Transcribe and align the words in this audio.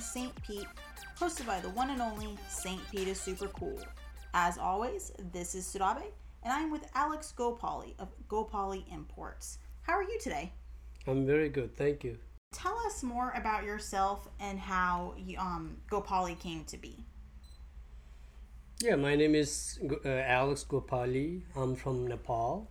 St. 0.00 0.32
Pete, 0.42 0.66
hosted 1.18 1.46
by 1.46 1.60
the 1.60 1.68
one 1.70 1.90
and 1.90 2.00
only 2.00 2.36
St. 2.48 2.80
Pete 2.90 3.08
is 3.08 3.20
Super 3.20 3.48
Cool. 3.48 3.78
As 4.32 4.58
always, 4.58 5.12
this 5.32 5.54
is 5.54 5.66
Surabe, 5.66 6.04
and 6.42 6.52
I'm 6.52 6.70
with 6.70 6.88
Alex 6.94 7.34
Gopali 7.36 7.94
of 7.98 8.08
Gopali 8.28 8.90
Imports. 8.92 9.58
How 9.82 9.92
are 9.94 10.02
you 10.02 10.18
today? 10.20 10.52
I'm 11.06 11.26
very 11.26 11.48
good, 11.48 11.76
thank 11.76 12.04
you. 12.04 12.16
Tell 12.52 12.76
us 12.86 13.02
more 13.02 13.32
about 13.36 13.64
yourself 13.64 14.28
and 14.40 14.58
how 14.58 15.14
you, 15.18 15.38
um, 15.38 15.76
Gopali 15.90 16.38
came 16.38 16.64
to 16.64 16.76
be. 16.76 17.04
Yeah, 18.80 18.96
my 18.96 19.14
name 19.14 19.34
is 19.34 19.78
uh, 20.04 20.08
Alex 20.08 20.64
Gopali. 20.68 21.42
I'm 21.54 21.76
from 21.76 22.06
Nepal. 22.06 22.70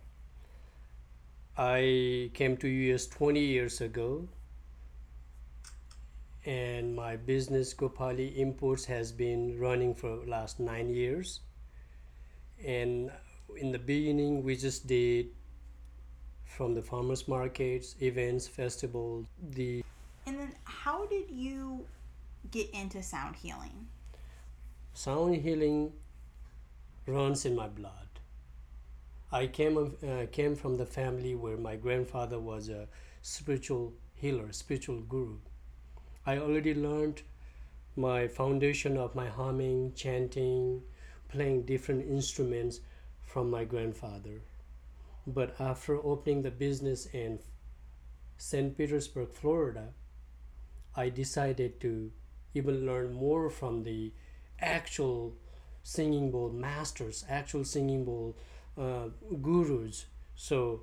I 1.56 2.30
came 2.34 2.56
to 2.56 2.68
US 2.68 3.06
20 3.06 3.40
years 3.40 3.80
ago 3.80 4.28
and 6.46 6.94
my 6.94 7.16
business 7.16 7.74
Gopali 7.74 8.36
Imports 8.36 8.84
has 8.86 9.12
been 9.12 9.58
running 9.58 9.94
for 9.94 10.24
last 10.26 10.58
9 10.58 10.88
years. 10.88 11.40
And 12.64 13.10
in 13.56 13.72
the 13.72 13.78
beginning 13.78 14.42
we 14.42 14.56
just 14.56 14.86
did 14.86 15.28
from 16.44 16.74
the 16.74 16.82
farmers 16.82 17.28
markets, 17.28 17.94
events, 18.00 18.46
festivals, 18.48 19.26
the 19.50 19.82
And 20.26 20.38
then, 20.38 20.54
how 20.64 21.06
did 21.06 21.30
you 21.30 21.86
get 22.50 22.70
into 22.70 23.02
sound 23.02 23.36
healing? 23.36 23.86
sound 24.94 25.36
healing 25.36 25.92
runs 27.06 27.44
in 27.44 27.54
my 27.54 27.68
blood. 27.68 28.08
I 29.32 29.46
came 29.46 29.76
uh, 29.78 30.26
came 30.32 30.56
from 30.56 30.76
the 30.76 30.86
family 30.86 31.34
where 31.34 31.56
my 31.56 31.76
grandfather 31.76 32.38
was 32.38 32.68
a 32.68 32.88
spiritual 33.22 33.92
healer, 34.14 34.52
spiritual 34.52 35.00
guru. 35.00 35.36
I 36.30 36.38
already 36.38 36.74
learned 36.74 37.22
my 37.96 38.28
foundation 38.28 38.96
of 38.96 39.16
my 39.16 39.26
humming, 39.26 39.94
chanting, 39.96 40.82
playing 41.28 41.62
different 41.62 42.08
instruments 42.08 42.78
from 43.24 43.50
my 43.50 43.64
grandfather. 43.64 44.42
But 45.26 45.56
after 45.58 45.96
opening 45.96 46.42
the 46.42 46.52
business 46.52 47.06
in 47.06 47.40
St. 48.38 48.78
Petersburg, 48.78 49.32
Florida, 49.32 49.88
I 50.94 51.08
decided 51.08 51.80
to 51.80 52.12
even 52.54 52.86
learn 52.86 53.12
more 53.12 53.50
from 53.50 53.82
the 53.82 54.12
actual 54.60 55.34
singing 55.82 56.30
bowl 56.30 56.50
masters, 56.50 57.24
actual 57.28 57.64
singing 57.64 58.04
bowl 58.04 58.36
uh, 58.78 59.08
gurus. 59.42 60.06
So 60.36 60.82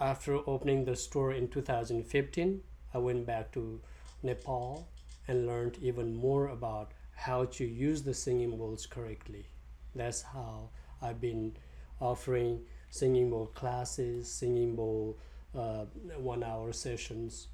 after 0.00 0.38
opening 0.48 0.84
the 0.84 0.96
store 0.96 1.32
in 1.32 1.46
2015, 1.46 2.60
I 2.92 2.98
went 2.98 3.24
back 3.24 3.52
to 3.52 3.80
Nepal 4.22 4.88
and 5.28 5.46
learned 5.46 5.78
even 5.80 6.14
more 6.14 6.48
about 6.48 6.92
how 7.14 7.44
to 7.46 7.64
use 7.64 8.02
the 8.02 8.14
singing 8.14 8.56
bowls 8.56 8.86
correctly. 8.86 9.46
That's 9.94 10.22
how 10.22 10.70
I've 11.00 11.20
been 11.20 11.56
offering 12.00 12.60
singing 12.90 13.30
bowl 13.30 13.46
classes, 13.46 14.28
singing 14.28 14.74
bowl 14.76 15.18
uh, 15.54 15.84
one 16.16 16.42
hour 16.42 16.72
sessions 16.72 17.48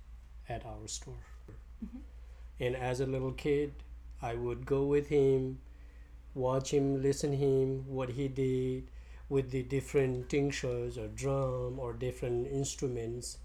at 0.48 0.64
our 0.64 0.86
store. 0.86 1.24
Mhm. 1.84 2.00
And 2.60 2.76
as 2.76 3.00
a 3.00 3.06
little 3.06 3.32
kid, 3.32 3.72
I 4.22 4.34
would 4.34 4.66
go 4.66 4.84
with 4.86 5.08
him, 5.08 5.60
watch 6.34 6.72
him, 6.72 7.02
listen 7.02 7.32
him, 7.34 7.86
what 7.88 8.10
he 8.10 8.28
did 8.28 8.90
with 9.28 9.50
the 9.50 9.62
different 9.62 10.28
tinctures 10.30 10.98
or 10.98 11.08
drum 11.08 11.78
or 11.78 11.92
different 11.92 12.46
instruments. 12.48 13.38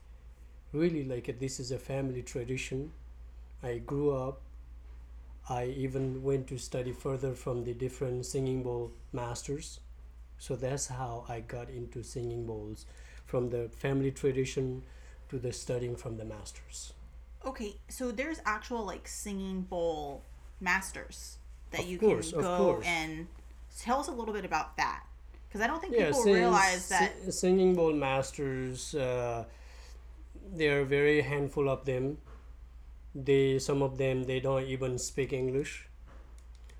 Really 0.73 1.03
like 1.03 1.29
it, 1.29 1.39
this 1.39 1.59
is 1.59 1.71
a 1.71 1.79
family 1.79 2.23
tradition. 2.23 2.93
I 3.63 3.77
grew 3.79 4.11
up. 4.15 4.41
I 5.49 5.65
even 5.65 6.23
went 6.23 6.47
to 6.47 6.57
study 6.57 6.91
further 6.93 7.33
from 7.33 7.63
the 7.63 7.73
different 7.73 8.25
singing 8.25 8.63
bowl 8.63 8.91
masters. 9.11 9.79
So 10.37 10.55
that's 10.55 10.87
how 10.87 11.25
I 11.27 11.41
got 11.41 11.69
into 11.69 12.03
singing 12.03 12.45
bowls 12.45 12.85
from 13.25 13.49
the 13.49 13.69
family 13.69 14.11
tradition 14.11 14.83
to 15.29 15.39
the 15.39 15.53
studying 15.53 15.95
from 15.95 16.17
the 16.17 16.25
masters. 16.25 16.93
Okay, 17.45 17.75
so 17.89 18.11
there's 18.11 18.41
actual 18.45 18.85
like 18.85 19.07
singing 19.07 19.61
bowl 19.61 20.23
masters 20.61 21.37
that 21.71 21.81
Of 21.81 21.87
you 21.87 21.97
course, 21.97 22.31
can 22.31 22.41
go 22.41 22.81
and 22.85 23.27
tell 23.79 23.99
us 23.99 24.07
a 24.07 24.11
little 24.11 24.33
bit 24.33 24.45
about 24.45 24.77
that 24.77 25.03
because 25.47 25.61
I 25.61 25.67
don't 25.67 25.81
think 25.81 25.93
yeah, 25.93 26.07
people 26.07 26.23
sing- 26.23 26.33
realize 26.35 26.87
that. 26.89 27.13
si- 27.25 27.31
singing 27.31 27.75
bowl 27.75 27.93
masters. 27.93 28.95
Uh, 28.95 29.43
there 30.55 30.81
are 30.81 30.85
very 30.85 31.21
handful 31.21 31.69
of 31.69 31.85
them. 31.85 32.17
They 33.15 33.59
some 33.59 33.81
of 33.81 33.97
them 33.97 34.23
they 34.23 34.39
don't 34.39 34.63
even 34.63 34.97
speak 34.97 35.33
English. 35.33 35.87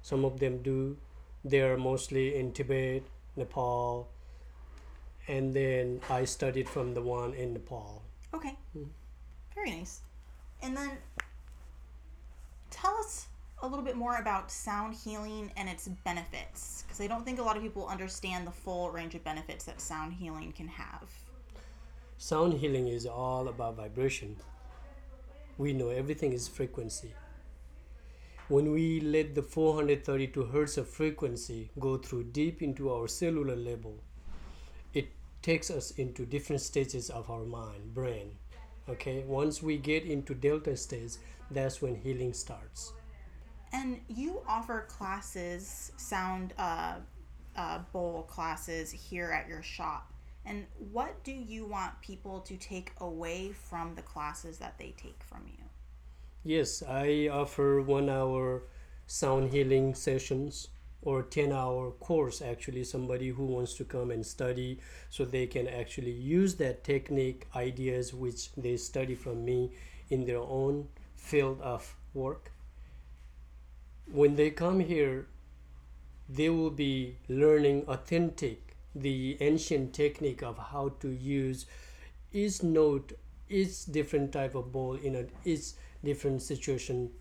Some 0.02 0.26
of 0.26 0.40
them 0.40 0.62
do. 0.62 0.98
They 1.46 1.62
are 1.62 1.78
mostly 1.78 2.36
in 2.36 2.52
Tibet, 2.54 3.04
Nepal, 3.36 4.08
and 5.28 5.54
then 5.54 6.02
I 6.10 6.26
studied 6.26 6.70
from 6.70 6.94
the 6.94 7.02
one 7.02 7.34
in 7.34 7.54
Nepal. 7.54 8.02
Okay, 8.34 8.58
Mm. 8.76 8.90
very 9.54 9.72
nice. 9.72 10.02
And 10.62 10.76
then 10.76 10.98
tell 12.72 12.96
us 12.98 13.28
a 13.62 13.68
little 13.68 13.84
bit 13.86 13.96
more 13.96 14.18
about 14.18 14.52
sound 14.52 14.96
healing 14.96 15.52
and 15.56 15.70
its 15.70 15.88
benefits 15.88 16.84
because 16.84 17.00
I 17.00 17.08
don't 17.08 17.24
think 17.24 17.40
a 17.40 17.44
lot 17.44 17.56
of 17.56 17.64
people 17.64 17.88
understand 17.88 18.46
the 18.48 18.52
full 18.52 18.90
range 18.92 19.16
of 19.16 19.24
benefits 19.24 19.66
that 19.66 19.80
sound 19.80 20.14
healing 20.14 20.52
can 20.52 20.68
have. 20.68 21.10
Sound 22.18 22.54
healing 22.54 22.88
is 22.88 23.06
all 23.06 23.48
about 23.48 23.76
vibration. 23.76 24.38
We 25.58 25.74
know 25.74 25.90
everything 25.90 26.34
is 26.34 26.48
frequency. 26.48 27.14
When 28.48 28.72
we 28.72 29.00
let 29.00 29.36
the 29.36 29.42
432 29.44 30.46
hertz 30.46 30.78
of 30.78 30.88
frequency 30.90 31.70
go 31.80 31.98
through 31.98 32.26
deep 32.26 32.62
into 32.62 32.92
our 32.92 33.08
cellular 33.08 33.56
level, 33.56 34.00
it 34.94 35.10
takes 35.42 35.70
us 35.70 35.92
into 35.92 36.26
different 36.26 36.62
stages 36.62 37.10
of 37.10 37.30
our 37.30 37.46
mind, 37.46 37.94
brain. 37.94 38.36
Okay, 38.90 39.24
once 39.26 39.64
we 39.64 39.78
get 39.78 40.04
into 40.04 40.34
delta 40.36 40.76
stage, 40.76 41.14
that's 41.52 41.82
when 41.82 41.96
healing 41.96 42.34
starts. 42.34 42.94
And 43.72 44.02
you 44.08 44.42
offer 44.48 44.86
classes, 44.90 45.92
sound 45.98 46.54
uh, 46.58 46.96
uh, 47.56 47.80
bowl 47.92 48.24
classes 48.24 48.92
here 48.92 49.32
at 49.32 49.48
your 49.48 49.64
shop. 49.64 50.13
And 50.46 50.66
what 50.92 51.24
do 51.24 51.32
you 51.32 51.66
want 51.66 52.02
people 52.02 52.42
to 52.42 52.58
take 52.58 52.92
away 53.00 53.52
from 53.54 53.96
the 53.96 54.02
classes 54.02 54.58
that 54.58 54.78
they 54.78 54.94
take 54.98 55.24
from 55.24 55.44
you? 55.48 55.64
Yes, 56.44 56.84
I 56.88 57.30
offer 57.32 57.82
one 57.82 58.10
hour 58.10 58.64
sound 59.08 59.52
healing 59.52 59.96
sessions 59.96 60.68
or 61.02 61.22
10 61.22 61.52
hour 61.52 61.92
course 61.92 62.42
actually 62.42 62.84
somebody 62.84 63.30
who 63.30 63.46
wants 63.46 63.74
to 63.74 63.84
come 63.84 64.12
and 64.12 64.26
study 64.26 64.80
so 65.10 65.26
they 65.26 65.46
can 65.46 65.68
actually 65.68 66.12
use 66.12 66.56
that 66.56 66.84
technique 66.84 67.46
ideas 67.56 68.14
which 68.14 68.54
they 68.56 68.78
study 68.78 69.14
from 69.16 69.44
me 69.44 69.72
in 70.10 70.26
their 70.26 70.40
own 70.40 70.88
field 71.16 71.60
of 71.62 71.96
work 72.14 72.52
when 74.12 74.36
they 74.36 74.50
come 74.50 74.80
here 74.80 75.28
they 76.30 76.50
will 76.50 76.72
be 76.72 77.18
learning 77.28 77.84
authentic 77.88 78.63
the 78.96 79.38
ancient 79.42 79.94
technique 79.94 80.44
of 80.44 80.58
how 80.58 80.90
to 81.00 81.10
use 81.10 81.66
each 82.32 82.64
note 82.64 83.14
each 83.50 83.86
different 83.86 84.32
type 84.32 84.56
of 84.56 84.72
ball 84.72 84.96
in 84.96 85.16
a 85.16 85.26
each 85.46 85.72
different 86.04 86.42
situation 86.42 87.12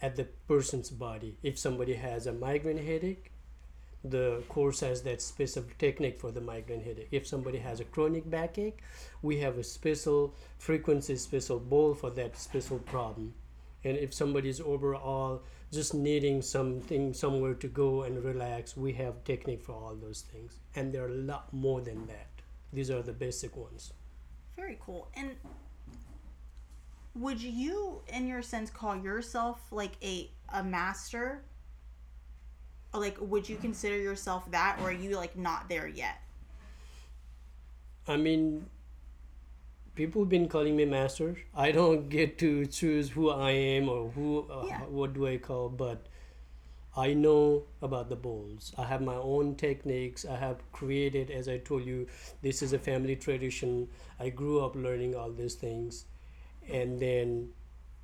at 0.00 0.16
the 0.16 0.24
person's 0.48 0.90
body. 0.90 1.36
If 1.42 1.58
somebody 1.58 1.94
has 1.94 2.26
a 2.26 2.32
migraine 2.32 2.78
headache 2.78 3.30
the 4.04 4.42
course 4.48 4.80
has 4.80 5.02
that 5.02 5.22
specific 5.22 5.78
technique 5.78 6.18
for 6.18 6.32
the 6.32 6.40
migraine 6.40 6.82
headache. 6.82 7.08
If 7.12 7.24
somebody 7.24 7.58
has 7.58 7.78
a 7.78 7.84
chronic 7.84 8.28
backache 8.28 8.78
we 9.22 9.38
have 9.38 9.58
a 9.58 9.64
special 9.64 10.34
frequency 10.58 11.16
special 11.16 11.60
ball 11.60 11.94
for 11.94 12.10
that 12.10 12.36
special 12.36 12.78
problem. 12.78 13.34
And 13.84 13.96
if 13.96 14.12
somebody 14.12 14.48
is 14.48 14.60
overall 14.60 15.42
just 15.72 15.94
needing 15.94 16.42
something 16.42 17.14
somewhere 17.14 17.54
to 17.54 17.68
go 17.68 18.02
and 18.02 18.22
relax 18.24 18.76
we 18.76 18.92
have 18.92 19.24
technique 19.24 19.62
for 19.62 19.72
all 19.72 19.94
those 19.94 20.22
things 20.32 20.58
and 20.76 20.92
there 20.92 21.04
are 21.04 21.08
a 21.08 21.22
lot 21.32 21.52
more 21.52 21.80
than 21.80 22.06
that 22.06 22.28
these 22.72 22.90
are 22.90 23.02
the 23.02 23.12
basic 23.12 23.56
ones 23.56 23.92
Very 24.56 24.78
cool. 24.84 25.08
And 25.14 25.30
would 27.14 27.40
you, 27.40 28.00
in 28.08 28.26
your 28.26 28.42
sense, 28.42 28.70
call 28.70 28.96
yourself 28.96 29.60
like 29.70 29.92
a 30.02 30.30
a 30.52 30.62
master? 30.62 31.42
Like, 32.94 33.16
would 33.20 33.48
you 33.48 33.56
consider 33.56 33.96
yourself 33.98 34.50
that, 34.50 34.78
or 34.80 34.90
are 34.90 34.92
you 34.92 35.16
like 35.16 35.36
not 35.36 35.68
there 35.68 35.88
yet? 35.88 36.20
I 38.06 38.16
mean, 38.16 38.66
people 39.94 40.22
have 40.22 40.28
been 40.28 40.48
calling 40.48 40.76
me 40.76 40.84
master. 40.84 41.36
I 41.54 41.72
don't 41.72 42.08
get 42.08 42.38
to 42.38 42.66
choose 42.66 43.10
who 43.10 43.30
I 43.30 43.50
am 43.52 43.88
or 43.88 44.10
who, 44.10 44.46
uh, 44.50 44.66
Yeah. 44.68 44.80
what 44.86 45.12
do 45.14 45.26
I 45.26 45.36
call, 45.38 45.68
but 45.68 46.06
I 46.96 47.14
know 47.14 47.64
about 47.80 48.08
the 48.10 48.16
bowls. 48.16 48.72
I 48.78 48.84
have 48.84 49.00
my 49.02 49.14
own 49.16 49.54
techniques. 49.56 50.24
I 50.26 50.36
have 50.36 50.60
created, 50.72 51.30
as 51.30 51.48
I 51.48 51.58
told 51.58 51.84
you, 51.86 52.06
this 52.42 52.62
is 52.62 52.72
a 52.72 52.78
family 52.78 53.16
tradition. 53.16 53.88
I 54.20 54.28
grew 54.30 54.60
up 54.64 54.74
learning 54.76 55.14
all 55.14 55.30
these 55.32 55.54
things, 55.54 56.04
and 56.68 57.00
then 57.00 57.52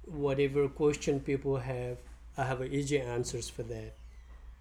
whatever 0.04 0.68
question 0.68 1.20
people 1.20 1.58
have 1.58 1.98
i 2.36 2.44
have 2.44 2.62
easy 2.64 2.98
answers 2.98 3.48
for 3.48 3.62
that 3.62 3.94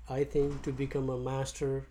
i 0.10 0.24
think 0.24 0.62
to 0.62 0.72
become 0.74 1.10
a 1.10 1.18
master 1.18 1.88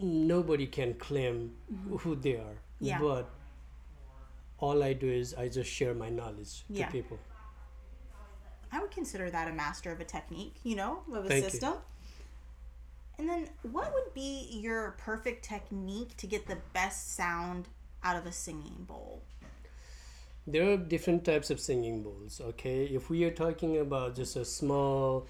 nobody 0.00 0.66
can 0.66 0.94
claim 0.94 1.54
who 2.00 2.14
they 2.16 2.34
are 2.34 2.58
Yeah. 2.90 2.98
but 3.00 3.30
all 4.58 4.82
i 4.82 4.92
do 4.92 5.08
is 5.10 5.34
i 5.34 5.48
just 5.48 5.70
share 5.70 5.94
my 5.94 6.08
knowledge 6.10 6.64
Yeah. 6.68 6.86
to 6.86 6.92
people 6.92 7.18
I 8.74 8.80
would 8.80 8.90
consider 8.90 9.28
that 9.28 9.48
a 9.48 9.52
master 9.52 9.92
of 9.92 10.00
a 10.00 10.04
technique, 10.04 10.54
you 10.64 10.76
know, 10.76 11.02
of 11.12 11.26
a 11.26 11.28
Thank 11.28 11.44
you. 11.44 11.50
system. 11.50 11.74
And 13.18 13.28
then, 13.28 13.50
what 13.70 13.92
would 13.92 14.14
be 14.14 14.48
your 14.50 14.92
perfect 14.92 15.44
technique 15.44 16.16
to 16.16 16.26
get 16.26 16.46
the 16.46 16.56
best 16.72 17.14
sound 17.14 17.68
out 18.02 18.16
of 18.16 18.24
a 18.24 18.32
singing 18.32 18.84
bowl? 18.88 19.20
there 20.46 20.70
are 20.72 20.76
different 20.76 21.24
types 21.24 21.50
of 21.50 21.60
singing 21.60 22.02
bowls 22.02 22.40
okay 22.40 22.84
if 22.86 23.08
we 23.08 23.22
are 23.24 23.30
talking 23.30 23.78
about 23.78 24.16
just 24.16 24.34
a 24.34 24.44
small 24.44 25.26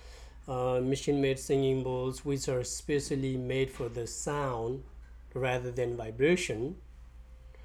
uh, 0.48 0.80
machine 0.82 1.20
made 1.20 1.38
singing 1.38 1.82
bowls 1.82 2.24
which 2.24 2.48
are 2.48 2.64
specially 2.64 3.36
made 3.36 3.70
for 3.70 3.90
the 3.90 4.06
sound 4.06 4.82
rather 5.34 5.70
than 5.70 5.96
vibration 5.98 6.76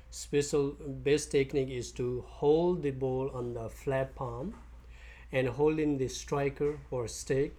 special 0.10 0.76
best 0.80 1.32
technique 1.32 1.70
is 1.70 1.92
to 1.92 2.24
hold 2.28 2.82
the 2.84 2.92
ball 2.92 3.30
on 3.34 3.54
the 3.54 3.70
flat 3.70 4.16
palm 4.16 4.54
and 5.32 5.48
holding 5.48 5.98
the 5.98 6.08
striker 6.08 6.80
or 6.92 7.08
stick 7.08 7.56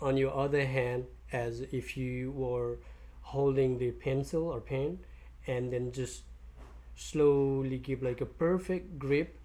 on 0.00 0.16
your 0.16 0.34
other 0.36 0.66
hand 0.66 1.06
as 1.32 1.60
if 1.72 1.96
you 1.96 2.30
were 2.32 2.78
holding 3.22 3.78
the 3.78 3.90
pencil 3.90 4.48
or 4.48 4.60
pen 4.60 4.98
and 5.46 5.72
then 5.72 5.90
just 5.92 6.22
slowly 6.94 7.78
give 7.78 8.02
like 8.02 8.20
a 8.20 8.26
perfect 8.26 8.98
grip 8.98 9.38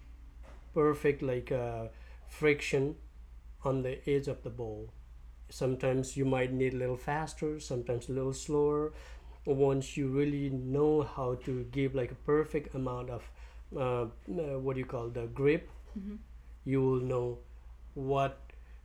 perfect 0.74 1.22
like 1.22 1.50
uh, 1.50 1.86
friction 2.28 2.94
on 3.64 3.82
the 3.82 4.08
edge 4.08 4.28
of 4.28 4.42
the 4.42 4.50
ball. 4.50 4.88
Sometimes 5.48 6.16
you 6.16 6.24
might 6.24 6.52
need 6.52 6.74
a 6.74 6.76
little 6.76 6.96
faster 6.96 7.58
sometimes 7.58 8.08
a 8.08 8.12
little 8.12 8.32
slower 8.32 8.92
once 9.54 9.96
you 9.96 10.08
really 10.08 10.50
know 10.50 11.02
how 11.02 11.34
to 11.44 11.64
give 11.72 11.94
like 11.94 12.10
a 12.12 12.20
perfect 12.26 12.74
amount 12.74 13.10
of 13.10 13.22
uh, 13.76 13.80
uh, 14.02 14.06
what 14.58 14.74
do 14.74 14.80
you 14.80 14.86
call 14.86 15.08
the 15.08 15.26
grip. 15.26 15.68
You 16.64 16.82
will 16.82 17.00
know 17.00 17.38
what 17.94 18.38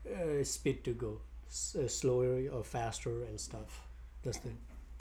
uh, 0.07 0.43
speed 0.43 0.83
to 0.85 0.93
go 0.93 1.21
s- 1.49 1.75
uh, 1.75 1.87
slower 1.87 2.41
or 2.51 2.63
faster 2.63 3.23
and 3.23 3.39
stuff. 3.39 3.81
That's 4.23 4.37
the 4.39 4.49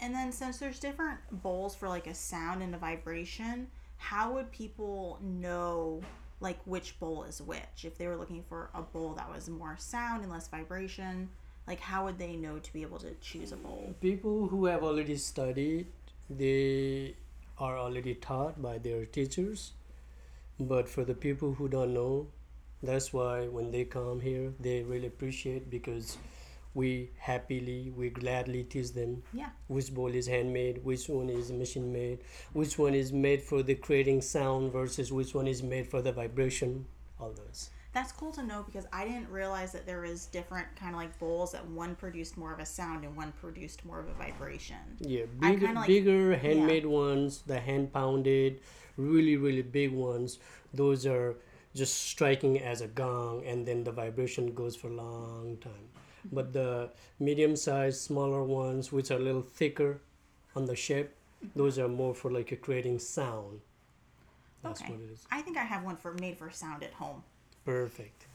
And 0.00 0.14
then, 0.14 0.32
since 0.32 0.58
there's 0.58 0.78
different 0.80 1.20
bowls 1.42 1.74
for 1.74 1.88
like 1.88 2.06
a 2.06 2.14
sound 2.14 2.62
and 2.62 2.74
a 2.74 2.78
vibration, 2.78 3.68
how 3.96 4.32
would 4.34 4.50
people 4.50 5.18
know 5.22 6.00
like 6.40 6.58
which 6.64 6.98
bowl 6.98 7.24
is 7.24 7.40
which? 7.40 7.84
If 7.84 7.96
they 7.96 8.06
were 8.06 8.16
looking 8.16 8.42
for 8.42 8.70
a 8.74 8.82
bowl 8.82 9.14
that 9.14 9.30
was 9.30 9.48
more 9.48 9.76
sound 9.78 10.22
and 10.22 10.30
less 10.32 10.48
vibration, 10.48 11.30
like 11.66 11.80
how 11.80 12.04
would 12.04 12.18
they 12.18 12.36
know 12.36 12.58
to 12.58 12.72
be 12.72 12.82
able 12.82 12.98
to 12.98 13.12
choose 13.20 13.52
a 13.52 13.56
bowl? 13.56 13.94
people 14.00 14.48
who 14.48 14.66
have 14.66 14.82
already 14.82 15.16
studied 15.16 15.86
they 16.28 17.14
are 17.58 17.78
already 17.78 18.14
taught 18.14 18.60
by 18.60 18.78
their 18.78 19.04
teachers 19.06 19.72
but 20.58 20.88
for 20.88 21.04
the 21.04 21.14
people 21.14 21.54
who 21.54 21.68
don't 21.68 21.94
know 21.94 22.26
that's 22.82 23.12
why 23.12 23.46
when 23.48 23.70
they 23.70 23.84
come 23.84 24.20
here 24.20 24.52
they 24.60 24.82
really 24.82 25.06
appreciate 25.06 25.70
because 25.70 26.18
we 26.74 27.10
happily 27.18 27.92
we 27.96 28.10
gladly 28.10 28.64
teach 28.64 28.92
them 28.92 29.22
Yeah. 29.32 29.50
which 29.68 29.94
bowl 29.94 30.08
is 30.08 30.26
handmade 30.26 30.84
which 30.84 31.08
one 31.08 31.28
is 31.30 31.52
machine 31.52 31.92
made 31.92 32.18
which 32.52 32.78
one 32.78 32.94
is 32.94 33.12
made 33.12 33.42
for 33.42 33.62
the 33.62 33.76
creating 33.76 34.20
sound 34.22 34.72
versus 34.72 35.12
which 35.12 35.34
one 35.34 35.46
is 35.46 35.62
made 35.62 35.86
for 35.86 36.02
the 36.02 36.10
vibration 36.12 36.86
all 37.20 37.32
those 37.32 37.70
That's 37.94 38.10
cool 38.10 38.32
to 38.32 38.42
know 38.42 38.64
because 38.66 38.86
I 38.92 39.04
didn't 39.04 39.30
realize 39.30 39.70
that 39.70 39.86
there 39.86 40.00
was 40.00 40.26
different 40.26 40.66
kind 40.74 40.94
of 40.94 41.00
like 41.00 41.16
bowls 41.20 41.52
that 41.52 41.64
one 41.64 41.94
produced 41.94 42.36
more 42.36 42.52
of 42.52 42.58
a 42.58 42.66
sound 42.66 43.04
and 43.04 43.16
one 43.16 43.32
produced 43.40 43.84
more 43.84 44.00
of 44.00 44.08
a 44.08 44.14
vibration. 44.14 44.76
Yeah, 44.98 45.26
bigger, 45.38 45.72
like- 45.72 45.86
bigger 45.86 46.36
handmade 46.36 46.86
ones, 46.86 47.42
the 47.46 47.60
hand 47.60 47.92
pounded, 47.92 48.60
really, 48.96 49.36
really 49.36 49.62
big 49.62 49.92
ones. 49.92 50.40
Those 50.74 51.06
are 51.06 51.36
just 51.72 51.94
striking 51.94 52.60
as 52.60 52.80
a 52.80 52.88
gong, 52.88 53.44
and 53.46 53.64
then 53.64 53.84
the 53.84 53.92
vibration 53.92 54.54
goes 54.54 54.74
for 54.74 54.88
a 54.88 54.94
long 54.94 55.58
time. 55.60 55.88
But 56.32 56.52
the 56.52 56.90
medium 57.20 57.54
sized, 57.54 58.00
smaller 58.00 58.42
ones, 58.42 58.90
which 58.90 59.12
are 59.12 59.18
a 59.18 59.22
little 59.22 59.42
thicker 59.42 60.00
on 60.56 60.64
the 60.64 60.74
shape, 60.74 61.10
mm-hmm. 61.44 61.56
those 61.56 61.78
are 61.78 61.88
more 61.88 62.14
for 62.14 62.30
like 62.30 62.60
creating 62.60 62.98
sound. 62.98 63.60
That's 64.62 64.80
okay. 64.80 64.92
what 64.92 65.00
it 65.02 65.12
is. 65.12 65.26
I 65.30 65.42
think 65.42 65.58
I 65.58 65.64
have 65.64 65.84
one 65.84 65.96
for 65.96 66.14
made 66.14 66.38
for 66.38 66.50
sound 66.50 66.82
at 66.82 66.92
home. 66.94 67.22
Perfect. 67.64 68.26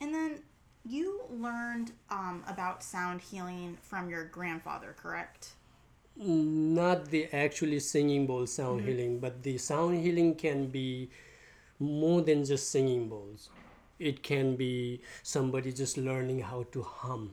And 0.00 0.14
then 0.14 0.38
you 0.84 1.22
learned 1.30 1.92
um, 2.10 2.42
about 2.48 2.82
sound 2.82 3.20
healing 3.20 3.76
from 3.82 4.08
your 4.08 4.24
grandfather, 4.24 4.94
correct? 5.00 5.52
not 6.16 7.06
the 7.06 7.26
actually 7.32 7.80
singing 7.80 8.26
bowl 8.26 8.46
sound 8.46 8.82
healing 8.82 9.18
but 9.18 9.42
the 9.42 9.56
sound 9.56 9.98
healing 10.02 10.34
can 10.34 10.66
be 10.66 11.10
more 11.78 12.20
than 12.20 12.44
just 12.44 12.70
singing 12.70 13.08
bowls 13.08 13.48
it 13.98 14.22
can 14.22 14.54
be 14.54 15.00
somebody 15.22 15.72
just 15.72 15.96
learning 15.96 16.40
how 16.40 16.64
to 16.70 16.82
hum 16.82 17.32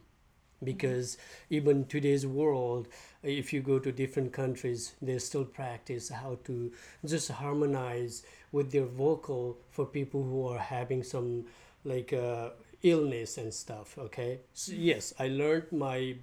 because 0.64 1.18
even 1.50 1.86
today's 1.86 2.26
world 2.26 2.88
if 3.22 3.52
you 3.52 3.62
go 3.62 3.80
to 3.80 3.92
different 3.92 4.32
countries 4.32 4.94
they 5.02 5.18
still 5.20 5.46
practice 5.46 6.10
how 6.10 6.38
to 6.44 6.72
just 7.06 7.30
harmonize 7.32 8.24
with 8.52 8.72
their 8.72 8.86
vocal 8.86 9.58
for 9.70 9.86
people 9.86 10.24
who 10.24 10.48
are 10.48 10.60
having 10.60 11.04
some 11.04 11.46
like 11.84 12.14
uh, 12.14 12.50
illness 12.84 13.38
and 13.38 13.54
stuff 13.54 13.98
okay? 13.98 14.40
So 14.54 14.74
yes 14.76 15.14
i 15.20 15.28
learned 15.28 15.72
my 15.72 16.16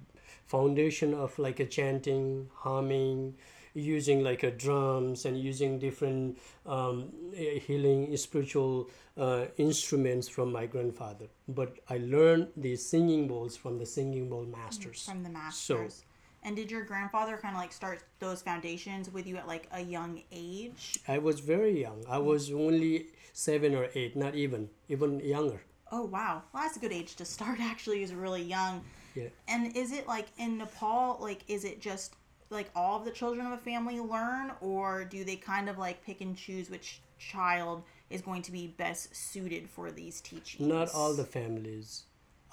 foundation 0.45 1.13
of 1.13 1.37
like 1.37 1.59
a 1.59 1.65
chanting 1.65 2.49
humming 2.55 3.35
using 3.73 4.23
like 4.23 4.41
a 4.43 4.49
drums 4.49 5.25
and 5.25 5.39
using 5.39 5.77
different 5.77 6.37
um, 6.65 7.11
healing 7.35 8.15
spiritual 8.17 8.89
uh, 9.17 9.45
instruments 9.57 10.27
from 10.27 10.51
my 10.51 10.65
grandfather. 10.65 11.27
But 11.47 11.77
i 11.89 11.97
learned 11.97 12.47
the 12.57 12.75
singing 12.75 13.27
bowls 13.27 13.55
from 13.55 13.77
the 13.77 13.85
singing 13.85 14.29
bowl 14.29 14.45
masters. 14.45 15.03
From 15.05 15.23
the 15.23 15.29
masters. 15.29 16.03
And 16.47 16.55
did 16.55 16.71
your 16.71 16.83
grandfather 16.83 17.37
kind 17.37 17.53
of 17.55 17.61
like 17.61 17.73
start 17.73 17.99
those 18.19 18.41
foundations 18.41 19.11
with 19.11 19.27
you 19.27 19.35
at 19.37 19.47
like 19.47 19.67
a 19.73 19.81
young 19.81 20.21
age? 20.31 20.97
i 21.07 21.17
was 21.17 21.41
very 21.41 21.81
young 21.81 22.03
i 22.09 22.17
was 22.17 22.51
only 22.51 23.07
seven 23.33 23.75
or 23.75 23.87
eight 23.93 24.15
not 24.15 24.33
even 24.35 24.69
even 24.89 25.19
younger 25.19 25.61
Oh 25.89 26.03
wow, 26.03 26.43
well 26.51 26.63
that's 26.63 26.75
a 26.75 26.79
good 26.81 26.91
age 26.91 27.15
to 27.15 27.23
start. 27.23 27.59
Actually, 27.71 28.03
is 28.03 28.13
really 28.13 28.43
young. 28.43 28.83
yeah 29.15 29.29
And 29.47 29.73
is 29.75 29.93
it 29.93 30.05
like 30.05 30.27
in 30.37 30.57
Nepal? 30.57 31.17
Like, 31.21 31.41
is 31.47 31.63
it 31.63 31.79
just 31.79 32.13
like 32.49 32.69
all 32.75 32.99
of 32.99 33.05
the 33.05 33.11
children 33.11 33.45
of 33.47 33.53
a 33.53 33.57
family 33.57 33.99
learn, 33.99 34.51
or 34.59 35.05
do 35.05 35.23
they 35.23 35.37
kind 35.37 35.69
of 35.69 35.77
like 35.77 36.03
pick 36.05 36.19
and 36.19 36.35
choose 36.35 36.69
which 36.69 36.99
child 37.19 37.83
is 38.09 38.21
going 38.21 38.41
to 38.41 38.51
be 38.51 38.67
best 38.67 39.15
suited 39.15 39.69
for 39.69 39.89
these 39.91 40.19
teachings? 40.21 40.67
not 40.67 40.89
all 40.93 41.13
the 41.13 41.25
families 41.39 42.03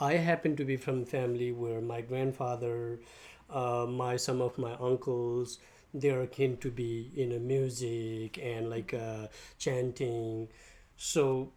i 0.01 0.15
happen 0.15 0.57
to 0.57 0.65
be 0.65 0.77
from 0.77 1.05
family 1.05 1.53
where 1.53 1.81
my 1.81 2.01
grandfather 2.01 2.99
uh, 3.55 3.87
my 3.89 4.17
some 4.17 4.41
of 4.43 4.59
my 4.59 4.75
uncles 4.89 5.59
they 6.03 6.11
are 6.11 6.27
keen 6.27 6.57
to 6.57 6.71
be 6.71 7.13
in 7.17 7.33
a 7.33 7.39
music 7.39 8.39
and 8.43 8.69
like 8.69 8.93
uh, 8.95 9.27
chanting 9.59 10.49
so 10.97 11.53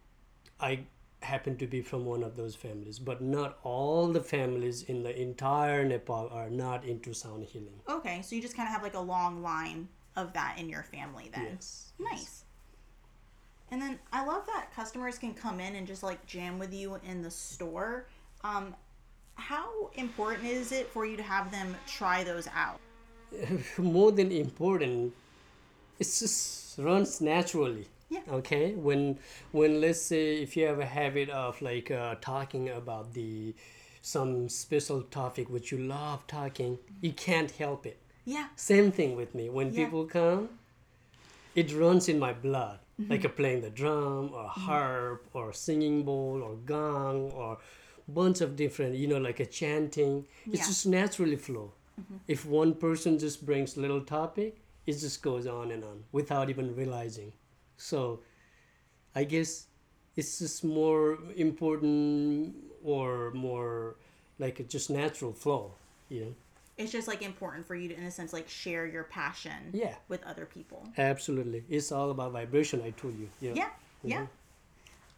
i 0.60 0.78
happen 1.22 1.56
to 1.56 1.66
be 1.66 1.80
from 1.82 2.04
one 2.06 2.22
of 2.22 2.36
those 2.36 2.54
families 2.54 2.98
but 3.00 3.20
not 3.20 3.58
all 3.64 4.06
the 4.06 4.20
families 4.22 4.82
in 4.84 5.02
the 5.02 5.20
entire 5.20 5.84
nepal 5.84 6.28
are 6.32 6.48
not 6.50 6.84
into 6.84 7.12
sound 7.12 7.42
healing 7.44 7.80
Okay, 7.88 8.22
so 8.22 8.36
you 8.36 8.40
just 8.42 8.56
kind 8.56 8.68
of 8.68 8.72
have 8.72 8.84
like 8.84 8.94
a 8.94 9.00
long 9.00 9.42
line 9.42 9.88
of 10.14 10.32
that 10.34 10.56
in 10.58 10.68
your 10.68 10.84
family 10.84 11.28
then. 11.34 11.48
yes 11.52 11.92
Nice. 11.98 12.44
And 13.70 13.82
then 13.82 13.98
I 14.12 14.24
love 14.24 14.46
that 14.46 14.68
customers 14.74 15.18
can 15.18 15.34
come 15.34 15.60
in 15.60 15.74
and 15.74 15.86
just 15.86 16.02
like 16.02 16.24
jam 16.26 16.58
with 16.58 16.72
you 16.72 16.98
in 17.04 17.22
the 17.22 17.30
store. 17.30 18.06
Um, 18.44 18.74
how 19.38 19.90
important 19.94 20.46
is 20.46 20.72
it 20.72 20.88
for 20.88 21.06
you 21.06 21.16
to 21.16 21.22
have 21.22 21.50
them 21.50 21.74
try 21.86 22.24
those 22.24 22.48
out? 22.54 22.76
more 23.78 24.10
than 24.12 24.32
important 24.32 25.12
it 25.98 26.04
just 26.04 26.78
runs 26.78 27.20
naturally 27.20 27.86
Yeah. 28.08 28.20
okay 28.30 28.72
when 28.72 29.18
when 29.52 29.80
let's 29.82 30.00
say 30.00 30.36
if 30.42 30.56
you 30.56 30.64
have 30.66 30.78
a 30.80 30.86
habit 30.86 31.28
of 31.28 31.60
like 31.60 31.90
uh, 31.90 32.14
talking 32.22 32.70
about 32.70 33.12
the 33.12 33.54
some 34.00 34.48
special 34.48 35.02
topic 35.02 35.50
which 35.50 35.70
you 35.72 35.78
love 35.78 36.26
talking 36.26 36.78
you 37.02 37.12
can't 37.12 37.50
help 37.50 37.84
it 37.84 37.98
Yeah. 38.24 38.46
same 38.56 38.90
thing 38.92 39.14
with 39.14 39.34
me 39.34 39.50
when 39.50 39.66
Yeah. 39.74 39.84
people 39.84 40.06
come 40.06 40.48
it 41.54 41.74
runs 41.74 42.08
in 42.08 42.18
my 42.18 42.32
blood 42.32 42.78
like 43.10 43.24
a 43.24 43.28
playing 43.28 43.60
the 43.60 43.70
drum 43.70 44.32
or 44.32 44.48
harp 44.48 45.28
or 45.34 45.52
singing 45.52 46.02
bowl 46.02 46.42
or 46.42 46.56
gong 46.56 47.30
or 47.32 47.58
bunch 48.08 48.40
of 48.40 48.56
different 48.56 48.94
you 48.96 49.06
know 49.06 49.18
like 49.18 49.40
a 49.40 49.46
chanting 49.46 50.26
it's 50.46 50.60
Yeah. 50.60 50.66
just 50.66 50.86
naturally 50.86 51.36
flow 51.36 51.72
mm-hmm. 52.00 52.16
if 52.26 52.44
one 52.46 52.74
person 52.74 53.18
just 53.18 53.44
brings 53.46 53.76
little 53.76 54.00
topic 54.00 54.60
it 54.86 54.92
just 54.98 55.22
goes 55.22 55.46
on 55.46 55.70
and 55.70 55.84
on 55.84 56.04
without 56.12 56.48
even 56.50 56.74
realizing 56.74 57.32
So 57.76 58.20
I 59.14 59.24
guess 59.24 59.66
it's 60.16 60.38
just 60.38 60.64
more 60.64 61.18
important 61.36 62.54
or 62.82 63.30
more 63.32 63.96
like 64.38 64.60
a 64.60 64.64
just 64.64 64.90
natural 64.90 65.32
flow, 65.32 65.72
you 66.08 66.20
know. 66.24 66.34
It's 66.76 66.92
just 66.92 67.08
like 67.08 67.22
important 67.22 67.66
for 67.66 67.74
you 67.74 67.88
to, 67.88 67.94
in 67.96 68.04
a 68.04 68.10
sense, 68.10 68.32
like 68.32 68.48
share 68.48 68.86
your 68.86 69.04
passion 69.04 69.70
Yeah. 69.72 69.94
with 70.08 70.22
other 70.24 70.46
people. 70.46 70.80
Absolutely. 70.96 71.64
It's 71.68 71.90
all 71.92 72.10
about 72.10 72.32
vibration, 72.32 72.82
I 72.82 72.90
told 72.90 73.18
you. 73.18 73.28
Yeah. 73.40 73.52
Yeah, 73.54 73.70
yeah. 74.04 74.16
Mm-hmm. 74.16 74.24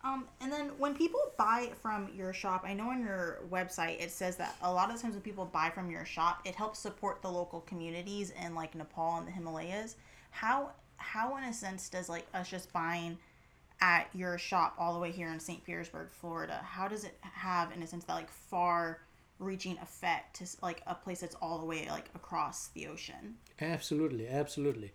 Um, 0.03 0.27
and 0.41 0.51
then 0.51 0.71
when 0.79 0.95
people 0.95 1.21
buy 1.37 1.71
from 1.83 2.09
your 2.17 2.33
shop, 2.33 2.65
I 2.67 2.73
know 2.73 2.91
on 2.91 3.01
your 3.01 3.41
website 3.51 4.01
it 4.01 4.11
says 4.11 4.37
that 4.37 4.57
a 4.63 4.73
lot 4.73 4.93
of 4.93 5.01
times 5.01 5.15
when 5.15 5.23
people 5.23 5.45
buy 5.45 5.71
from 5.71 5.91
your 5.91 6.07
shop, 6.07 6.41
it 6.47 6.55
helps 6.55 6.79
support 6.79 7.21
the 7.21 7.31
local 7.31 7.61
communities 7.61 8.33
in 8.43 8.55
like 8.55 8.75
Nepal 8.75 9.19
and 9.19 9.27
the 9.27 9.33
Himalayas. 9.33 9.97
How 10.31 10.73
how 10.97 11.37
in 11.37 11.45
a 11.45 11.53
sense 11.53 11.89
does 11.89 12.09
like 12.09 12.27
us 12.35 12.49
just 12.49 12.73
buying 12.73 13.19
at 13.81 14.09
your 14.15 14.39
shop 14.39 14.75
all 14.79 14.93
the 14.93 14.99
way 14.99 15.11
here 15.11 15.29
in 15.29 15.41
St. 15.41 15.65
Petersburg, 15.65 16.09
Florida, 16.11 16.61
how 16.63 16.87
does 16.87 17.05
it 17.05 17.17
have 17.23 17.73
in 17.73 17.83
a 17.83 17.87
sense 17.87 18.05
that 18.05 18.15
like 18.15 18.31
far 18.31 19.01
reaching 19.39 19.79
effect 19.79 20.37
to 20.37 20.47
like 20.63 20.83
a 20.87 20.95
place 20.95 21.21
that's 21.21 21.35
all 21.37 21.59
the 21.59 21.65
way 21.65 21.89
like 21.89 22.11
across 22.15 22.69
the 22.69 22.87
ocean? 22.87 23.37
Absolutely, 23.61 24.29
absolutely. 24.29 24.93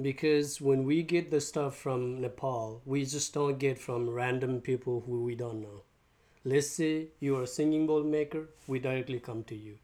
Because 0.00 0.58
when 0.58 0.84
we 0.84 1.02
get 1.02 1.30
the 1.30 1.40
stuff 1.40 1.76
from 1.76 2.22
Nepal, 2.22 2.80
we 2.86 3.04
just 3.04 3.34
don't 3.34 3.58
get 3.58 3.78
from 3.78 4.08
random 4.08 4.62
people 4.62 5.02
who 5.04 5.22
we 5.22 5.34
don't 5.34 5.60
know. 5.60 5.82
Let's 6.44 6.68
say 6.68 7.08
you 7.20 7.36
are 7.36 7.42
a 7.42 7.46
singing 7.46 7.86
bowl 7.86 8.02
maker, 8.02 8.48
we 8.66 8.78
directly 8.78 9.20
come 9.20 9.44
to 9.44 9.54
you. 9.54 9.76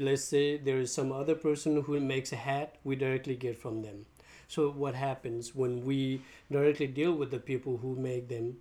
Let's 0.00 0.24
say 0.24 0.56
there 0.56 0.80
is 0.80 0.94
some 0.94 1.12
other 1.12 1.34
person 1.34 1.82
who 1.82 2.00
makes 2.00 2.32
a 2.32 2.36
hat, 2.36 2.76
we 2.84 2.96
directly 2.96 3.36
get 3.36 3.58
from 3.58 3.82
them. 3.82 4.06
So 4.48 4.70
what 4.70 4.94
happens 4.94 5.54
when 5.54 5.84
we 5.84 6.22
directly 6.50 6.86
deal 6.86 7.12
with 7.12 7.30
the 7.30 7.38
people 7.38 7.76
who 7.76 7.96
make 7.96 8.28
them, 8.28 8.56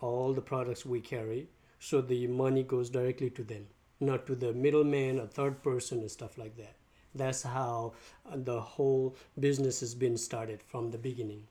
all 0.00 0.32
the 0.32 0.40
products 0.40 0.86
we 0.86 1.00
carry, 1.00 1.48
so 1.80 2.00
the 2.00 2.28
money 2.28 2.62
goes 2.62 2.88
directly 2.88 3.30
to 3.30 3.42
them, 3.42 3.66
not 3.98 4.28
to 4.28 4.36
the 4.36 4.52
middleman 4.52 5.18
or 5.18 5.26
third 5.26 5.64
person 5.64 5.98
and 5.98 6.10
stuff 6.10 6.38
like 6.38 6.56
that. 6.56 6.76
That's 7.16 7.42
how 7.42 7.94
uh, 8.30 8.36
the 8.36 8.60
whole 8.60 9.16
business 9.40 9.80
has 9.80 9.94
been 9.94 10.16
started 10.16 10.62
from 10.62 10.90
the 10.90 10.98
beginning, 10.98 11.42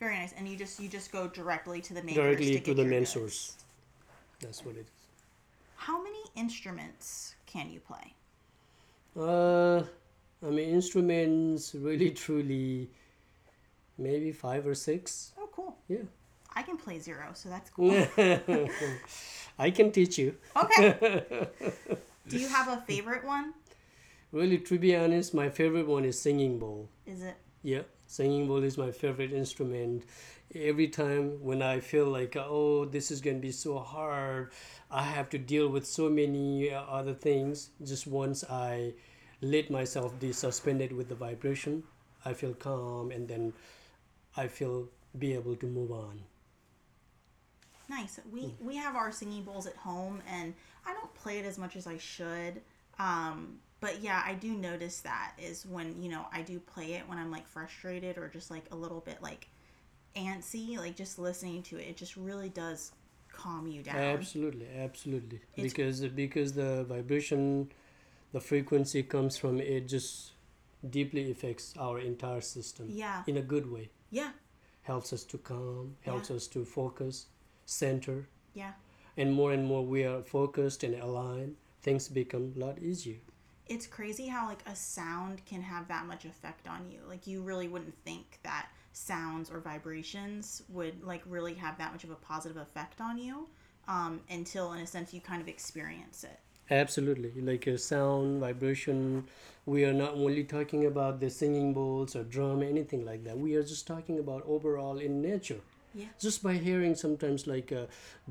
Very 0.00 0.16
nice. 0.16 0.32
And 0.36 0.48
you 0.48 0.56
just 0.56 0.80
you 0.80 0.88
just 0.88 1.12
go 1.12 1.28
directly 1.28 1.80
to 1.82 1.94
the 1.94 2.02
makers 2.02 2.16
directly 2.16 2.58
to, 2.60 2.64
to 2.64 2.74
the 2.74 2.84
main 2.84 3.00
goods. 3.00 3.10
source. 3.12 3.56
That's 4.40 4.64
what 4.64 4.76
it 4.76 4.86
is. 4.86 4.92
How 5.76 6.02
many 6.02 6.18
instruments 6.34 7.34
can 7.46 7.70
you 7.70 7.80
play? 7.80 8.14
Uh, 9.16 9.78
I 10.46 10.50
mean, 10.50 10.68
instruments 10.74 11.74
really, 11.74 12.10
truly, 12.22 12.90
maybe 13.98 14.32
five 14.32 14.66
or 14.66 14.74
six. 14.74 15.32
Oh, 15.38 15.48
cool. 15.52 15.76
Yeah. 15.88 16.04
I 16.54 16.62
can 16.62 16.76
play 16.76 16.98
zero, 16.98 17.30
so 17.34 17.48
that's 17.48 17.70
cool. 17.76 17.92
I 19.58 19.70
can 19.70 19.92
teach 19.92 20.18
you. 20.18 20.34
okay. 20.56 21.48
Do 22.28 22.38
you 22.38 22.48
have 22.48 22.68
a 22.68 22.82
favorite 22.86 23.24
one? 23.24 23.54
Really, 24.36 24.58
to 24.58 24.78
be 24.78 24.94
honest, 24.94 25.32
my 25.32 25.48
favorite 25.48 25.86
one 25.86 26.04
is 26.04 26.20
singing 26.20 26.58
bowl. 26.58 26.90
Is 27.06 27.22
it? 27.22 27.36
Yeah, 27.62 27.84
singing 28.06 28.46
bowl 28.46 28.62
is 28.62 28.76
my 28.76 28.90
favorite 28.90 29.32
instrument. 29.32 30.04
Every 30.54 30.88
time 30.88 31.42
when 31.42 31.62
I 31.62 31.80
feel 31.80 32.04
like, 32.04 32.36
oh, 32.36 32.84
this 32.84 33.10
is 33.10 33.22
going 33.22 33.38
to 33.38 33.40
be 33.40 33.50
so 33.50 33.78
hard, 33.78 34.52
I 34.90 35.04
have 35.04 35.30
to 35.30 35.38
deal 35.38 35.68
with 35.68 35.86
so 35.86 36.10
many 36.10 36.70
uh, 36.70 36.82
other 36.82 37.14
things. 37.14 37.70
Just 37.82 38.06
once 38.06 38.44
I 38.44 38.92
let 39.40 39.70
myself 39.70 40.12
be 40.20 40.32
suspended 40.32 40.92
with 40.92 41.08
the 41.08 41.14
vibration, 41.14 41.84
I 42.22 42.34
feel 42.34 42.52
calm 42.52 43.12
and 43.12 43.26
then 43.26 43.54
I 44.36 44.48
feel 44.48 44.90
be 45.18 45.32
able 45.32 45.56
to 45.56 45.66
move 45.66 45.90
on. 45.92 46.20
Nice. 47.88 48.20
We 48.30 48.52
we 48.60 48.76
have 48.76 48.96
our 48.96 49.12
singing 49.12 49.44
bowls 49.44 49.66
at 49.66 49.76
home, 49.76 50.20
and 50.28 50.52
I 50.84 50.92
don't 50.92 51.14
play 51.14 51.38
it 51.38 51.46
as 51.46 51.56
much 51.56 51.74
as 51.74 51.86
I 51.86 51.96
should. 51.96 52.60
Um, 52.98 53.60
but 53.80 54.00
yeah, 54.02 54.22
I 54.24 54.34
do 54.34 54.52
notice 54.54 55.00
that 55.00 55.32
is 55.38 55.66
when 55.66 56.00
you 56.02 56.10
know 56.10 56.26
I 56.32 56.42
do 56.42 56.58
play 56.60 56.94
it 56.94 57.08
when 57.08 57.18
I'm 57.18 57.30
like 57.30 57.46
frustrated 57.46 58.18
or 58.18 58.28
just 58.28 58.50
like 58.50 58.64
a 58.72 58.76
little 58.76 59.00
bit 59.00 59.22
like 59.22 59.48
antsy. 60.16 60.76
Like 60.78 60.96
just 60.96 61.18
listening 61.18 61.62
to 61.64 61.76
it, 61.76 61.88
it 61.88 61.96
just 61.96 62.16
really 62.16 62.48
does 62.48 62.92
calm 63.32 63.66
you 63.66 63.82
down. 63.82 63.96
Absolutely, 63.96 64.66
absolutely. 64.78 65.40
It's- 65.56 65.72
because 65.72 66.00
because 66.08 66.52
the 66.54 66.84
vibration, 66.84 67.70
the 68.32 68.40
frequency 68.40 69.02
comes 69.02 69.36
from 69.36 69.60
it 69.60 69.88
just 69.88 70.32
deeply 70.88 71.30
affects 71.30 71.74
our 71.78 71.98
entire 71.98 72.40
system 72.40 72.86
Yeah. 72.88 73.24
in 73.26 73.36
a 73.36 73.42
good 73.42 73.70
way. 73.70 73.90
Yeah. 74.10 74.30
Helps 74.82 75.12
us 75.12 75.24
to 75.24 75.38
calm, 75.38 75.96
helps 76.02 76.30
Yeah. 76.30 76.36
us 76.36 76.46
to 76.48 76.64
focus, 76.64 77.26
center, 77.64 78.28
Yeah. 78.54 78.72
and 79.16 79.32
more 79.32 79.52
and 79.52 79.64
more 79.66 79.84
we 79.84 80.04
are 80.04 80.22
focused 80.22 80.84
and 80.84 80.94
aligned. 80.94 81.56
Things 81.82 82.08
become 82.08 82.52
a 82.56 82.58
lot 82.58 82.78
easier. 82.78 83.18
It's 83.68 83.86
crazy 83.86 84.26
how 84.26 84.46
like 84.46 84.62
a 84.66 84.76
sound 84.76 85.44
can 85.44 85.60
have 85.60 85.88
that 85.88 86.06
much 86.06 86.24
effect 86.24 86.68
on 86.68 86.88
you 86.90 86.98
like 87.08 87.26
you 87.26 87.42
really 87.42 87.68
wouldn't 87.68 87.94
think 88.04 88.38
that 88.42 88.68
sounds 88.92 89.50
or 89.50 89.60
vibrations 89.60 90.62
would 90.68 91.02
like 91.02 91.22
really 91.26 91.54
have 91.54 91.76
that 91.78 91.92
much 91.92 92.04
of 92.04 92.10
a 92.10 92.14
positive 92.14 92.56
effect 92.56 93.00
on 93.00 93.18
you 93.18 93.48
um, 93.88 94.20
until 94.30 94.72
in 94.72 94.80
a 94.80 94.86
sense 94.86 95.12
you 95.12 95.20
kind 95.20 95.42
of 95.42 95.48
experience 95.48 96.24
it 96.24 96.40
Absolutely, 96.68 97.30
like 97.40 97.68
a 97.68 97.78
sound, 97.78 98.40
vibration. 98.40 99.24
We 99.66 99.84
are 99.84 99.92
not 99.92 100.14
only 100.14 100.42
talking 100.42 100.86
about 100.86 101.20
the 101.20 101.30
singing 101.30 101.72
bowls 101.72 102.16
or 102.16 102.24
drum, 102.24 102.60
anything 102.60 103.04
like 103.04 103.22
that. 103.22 103.38
We 103.38 103.54
are 103.54 103.62
just 103.62 103.86
talking 103.86 104.18
about 104.18 104.42
overall 104.48 104.98
in 104.98 105.22
nature. 105.22 105.60
Yeah. 105.96 106.08
Just 106.20 106.42
by 106.42 106.54
hearing 106.68 106.94
sometimes 106.94 107.46
like 107.46 107.72
a 107.72 107.88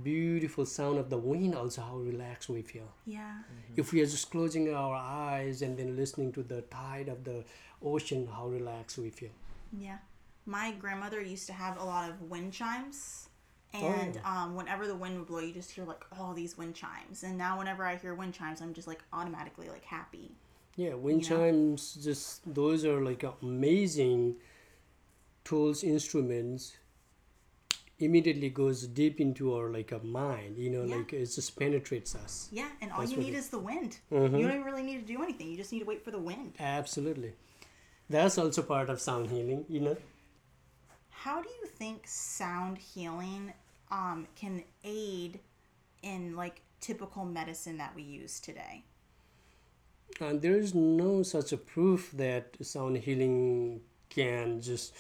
beautiful 0.10 0.66
sound 0.68 1.00
of 1.04 1.10
the 1.10 1.18
wind, 1.18 1.56
also 1.56 1.82
how 1.82 1.98
relaxed 1.98 2.48
we 2.56 2.62
feel. 2.62 2.90
yeah 3.18 3.38
If 3.76 3.92
we 3.94 4.02
are 4.04 4.10
just 4.16 4.30
closing 4.36 4.66
our 4.84 4.96
eyes 4.96 5.62
and 5.64 5.78
then 5.80 5.96
listening 6.02 6.32
to 6.38 6.44
the 6.44 6.62
tide 6.80 7.08
of 7.16 7.24
the 7.30 7.44
ocean, 7.82 8.28
how 8.36 8.46
relaxed 8.58 8.98
we 9.06 9.10
feel. 9.22 9.34
yeah 9.88 9.98
my 10.58 10.66
grandmother 10.84 11.20
used 11.36 11.48
to 11.52 11.54
have 11.54 11.76
a 11.84 11.86
lot 11.94 12.04
of 12.10 12.16
wind 12.34 12.54
chimes 12.60 13.00
Oh. 13.78 13.88
and 14.02 14.14
um, 14.34 14.50
whenever 14.60 14.84
the 14.88 14.96
wind 15.04 15.18
would 15.18 15.28
blow 15.32 15.40
you 15.46 15.52
just 15.62 15.72
hear 15.76 15.86
like 15.94 16.04
all 16.18 16.34
these 16.42 16.54
wind 16.60 16.76
chimes 16.82 17.24
and 17.26 17.36
now 17.46 17.54
whenever 17.60 17.84
i 17.92 17.96
hear 18.04 18.14
wind 18.22 18.34
chimes 18.38 18.62
i'm 18.62 18.74
just 18.80 18.88
like 18.92 19.02
automatically 19.20 19.68
like 19.76 19.84
happy 19.98 20.28
Yeah, 20.84 20.94
wind 21.06 21.24
You 21.24 21.30
know? 21.30 21.36
chimes, 21.42 21.82
just 22.10 22.28
those 22.60 22.86
are 22.92 23.02
like 23.10 23.24
amazing 23.42 24.36
tools, 25.44 25.84
instruments. 25.84 26.64
Immediately 27.98 28.50
goes 28.50 28.88
deep 28.88 29.22
into 29.22 29.54
our 29.56 29.70
like 29.70 29.92
a 29.94 30.00
mind, 30.00 30.58
you 30.58 30.70
know, 30.70 30.84
Yeah. 30.84 30.98
like 30.98 31.14
it 31.14 31.26
just 31.28 31.58
penetrates 31.58 32.14
us. 32.16 32.50
yeah 32.52 32.70
and 32.82 32.92
all 32.92 33.00
That's 33.00 33.12
you 33.14 33.18
need 33.18 33.34
it- 33.34 33.38
is 33.38 33.50
the 33.50 33.60
wind 33.60 34.00
Mhm. 34.12 34.40
you 34.40 34.48
don't 34.48 34.64
really 34.64 34.84
need 34.84 35.00
to 35.08 35.14
do 35.14 35.24
anything 35.24 35.50
you 35.50 35.56
just 35.58 35.72
need 35.72 35.80
to 35.80 35.86
wait 35.86 36.04
for 36.04 36.12
the 36.12 36.20
wind 36.20 36.56
Absolutely, 36.60 37.34
that's 38.10 38.38
also 38.38 38.62
part 38.64 38.90
of 38.90 39.00
sound 39.00 39.30
healing, 39.30 39.66
you 39.70 39.80
know. 39.80 39.98
How 41.10 41.42
do 41.42 41.50
you 41.50 41.68
think 41.68 42.06
sound 42.08 42.78
healing 42.78 43.54
um, 43.92 44.28
can 44.36 44.64
aid 44.84 45.40
in 46.04 46.36
like 46.36 46.62
typical 46.82 47.24
medicine 47.24 47.78
that 47.78 47.96
we 47.96 48.04
use 48.04 48.40
today? 48.42 48.84
And 50.20 50.42
there 50.42 50.56
is 50.58 50.74
no 50.76 51.24
such 51.24 51.52
a 51.54 51.58
proof 51.58 52.12
that 52.12 52.58
sound 52.62 52.98
healing 52.98 53.82
can 54.10 54.62
just 54.62 54.94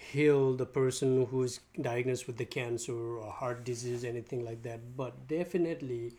heal 0.00 0.54
the 0.54 0.66
person 0.66 1.26
who 1.26 1.42
is 1.42 1.60
diagnosed 1.80 2.26
with 2.26 2.36
the 2.36 2.44
cancer 2.44 3.18
or 3.18 3.30
heart 3.30 3.64
disease, 3.64 4.04
anything 4.04 4.44
like 4.44 4.62
that. 4.62 4.96
But 4.96 5.28
definitely, 5.28 6.14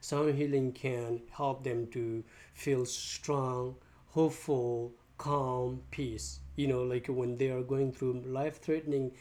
sound 0.00 0.34
healing 0.34 0.72
can 0.72 1.22
help 1.30 1.64
them 1.64 1.86
to 1.88 2.24
feel 2.54 2.84
strong, 2.84 3.76
hopeful, 4.08 4.92
calm, 5.18 5.80
peace. 5.90 6.40
You 6.56 6.68
know, 6.68 6.82
like 6.82 7.06
when 7.06 7.36
they 7.38 7.48
are 7.48 7.62
going 7.62 7.92
through 7.92 8.22
life 8.26 8.60
threatening 8.60 9.12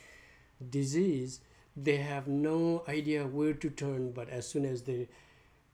disease, 0.69 1.39
they 1.75 1.97
have 1.97 2.27
no 2.27 2.83
idea 2.87 3.25
where 3.25 3.53
to 3.53 3.69
turn, 3.69 4.11
but 4.11 4.29
as 4.29 4.47
soon 4.47 4.65
as 4.65 4.81
they 4.83 5.07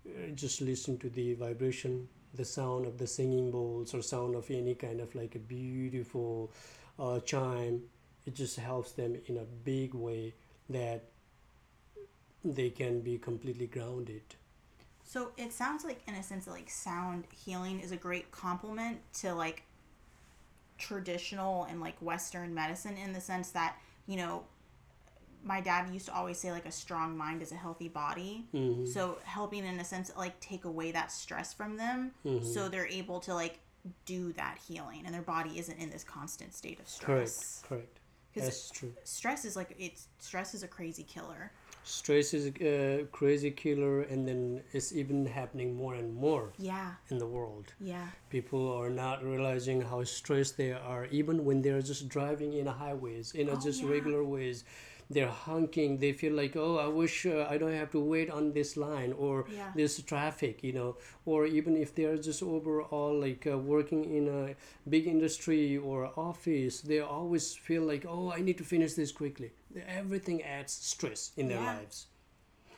uh, 0.08 0.30
just 0.36 0.62
listen 0.62 0.98
to 1.00 1.10
the 1.10 1.34
vibration 1.34 2.08
the 2.34 2.46
sound 2.46 2.86
of 2.86 2.98
the 2.98 3.08
singing 3.08 3.50
bowls 3.52 3.94
or 3.94 4.02
sound 4.02 4.36
of 4.36 4.50
any 4.52 4.76
kind 4.76 5.00
of 5.02 5.14
like 5.16 5.36
a 5.36 5.40
beautiful 5.40 6.52
uh, 7.00 7.20
chime 7.22 7.82
it 8.28 8.36
just 8.36 8.58
helps 8.60 8.92
them 8.92 9.18
in 9.28 9.38
a 9.38 9.46
big 9.64 9.94
way 9.96 10.34
that 10.70 11.02
they 12.44 12.70
can 12.70 13.00
be 13.02 13.18
completely 13.18 13.68
grounded 13.68 14.22
So 15.04 15.32
it 15.38 15.54
sounds 15.54 15.84
like, 15.86 16.02
in 16.08 16.14
a 16.16 16.22
sense, 16.24 16.46
that, 16.46 16.52
like 16.52 16.70
sound 16.70 17.24
healing 17.46 17.80
is 17.80 17.92
a 17.94 17.96
great 17.98 18.30
complement 18.32 19.00
to 19.22 19.34
like 19.34 19.64
traditional 20.78 21.64
and 21.70 21.80
like 21.82 21.96
Western 22.02 22.54
medicine 22.54 22.98
in 22.98 23.14
the 23.14 23.22
sense 23.22 23.50
that 23.52 23.76
you 24.06 24.16
know 24.18 24.44
my 25.44 25.62
dad 25.62 25.92
used 25.94 26.08
to 26.08 26.14
always 26.14 26.38
say 26.38 26.52
like 26.52 26.66
a 26.66 26.72
strong 26.72 27.18
mind 27.18 27.42
is 27.42 27.52
a 27.52 27.56
healthy 27.56 27.88
body. 27.88 28.48
Mhm. 28.54 28.88
So 28.88 29.18
helping 29.24 29.66
in 29.66 29.80
a 29.80 29.86
sense 29.86 30.12
like 30.18 30.40
take 30.40 30.66
away 30.66 30.92
that 30.92 31.12
stress 31.12 31.54
from 31.54 31.78
them 31.78 32.12
Mhm. 32.26 32.44
so 32.54 32.70
they're 32.70 32.88
able 32.88 33.20
to 33.22 33.34
like 33.34 33.60
do 34.06 34.34
that 34.34 34.58
healing 34.68 35.04
and 35.06 35.16
their 35.16 35.22
body 35.22 35.58
isn't 35.58 35.78
in 35.78 35.90
this 35.90 36.04
constant 36.04 36.54
state 36.54 36.80
of 36.80 36.88
stress. 36.90 37.64
correct 37.68 37.94
because 37.94 38.07
That's 38.46 38.72
true. 38.72 38.94
stress 39.04 39.46
is 39.46 39.56
like 39.56 39.76
it's 39.80 40.08
stress 40.20 40.54
is 40.54 40.64
a 40.64 40.68
crazy 40.68 41.04
killer. 41.04 41.52
Stress 41.84 42.34
is 42.34 42.48
a 42.60 43.02
uh, 43.02 43.06
crazy 43.12 43.52
killer, 43.52 44.02
and 44.02 44.28
then 44.28 44.62
it's 44.74 44.92
even 44.92 45.26
happening 45.26 45.74
more 45.76 45.96
and 45.96 46.14
more 46.14 46.52
Yeah, 46.60 46.92
in 47.10 47.18
the 47.18 47.26
world. 47.26 47.72
yeah, 47.80 48.08
People 48.30 48.70
are 48.78 48.90
not 48.90 49.24
realizing 49.24 49.82
how 49.82 50.04
stressed 50.04 50.58
they 50.58 50.74
are, 50.74 51.06
even 51.12 51.46
when 51.46 51.62
they're 51.62 51.82
just 51.82 52.10
driving 52.10 52.52
in 52.54 52.66
highways, 52.66 53.32
in 53.32 53.48
a 53.48 53.54
Oh, 53.54 53.60
just 53.60 53.82
yeah. 53.82 53.90
regular 53.90 54.24
ways. 54.26 54.66
They're 55.10 55.30
honking. 55.30 56.00
They 56.00 56.12
feel 56.14 56.34
like, 56.34 56.56
oh, 56.56 56.78
I 56.78 56.88
wish 56.88 57.26
uh, 57.26 57.48
I 57.50 57.58
don't 57.58 57.74
have 57.74 57.92
to 57.92 58.00
wait 58.00 58.30
on 58.30 58.52
this 58.54 58.76
line 58.78 59.14
or 59.14 59.46
Yeah. 59.54 59.72
this 59.76 60.02
traffic, 60.02 60.64
you 60.64 60.74
know. 60.74 60.98
Or 61.26 61.46
even 61.46 61.78
if 61.78 61.96
they're 61.96 62.18
just 62.18 62.44
overall 62.44 63.18
like 63.20 63.48
uh, 63.48 63.58
working 63.58 64.04
in 64.06 64.28
a 64.28 64.56
big 64.90 65.08
industry 65.08 65.78
or 65.78 66.12
office, 66.18 66.82
they 66.82 67.00
always 67.00 67.56
feel 67.56 67.84
like, 67.84 68.06
oh, 68.08 68.32
I 68.32 68.42
need 68.42 68.58
to 68.58 68.64
finish 68.66 68.94
this 68.94 69.12
quickly. 69.12 69.52
Everything 69.88 70.44
adds 70.44 70.74
stress 70.74 71.32
in 71.38 71.48
their 71.48 71.60
Yeah. 71.62 71.74
lives 71.78 72.08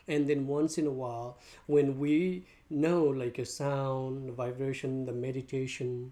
and 0.08 0.28
then 0.28 0.48
once 0.48 0.78
in 0.78 0.88
a 0.88 0.92
while 0.92 1.38
when 1.68 2.00
we 2.00 2.46
know 2.70 3.04
like 3.04 3.38
a 3.40 3.46
sound 3.46 4.32
vibration 4.32 5.06
the 5.06 5.12
meditation 5.12 6.12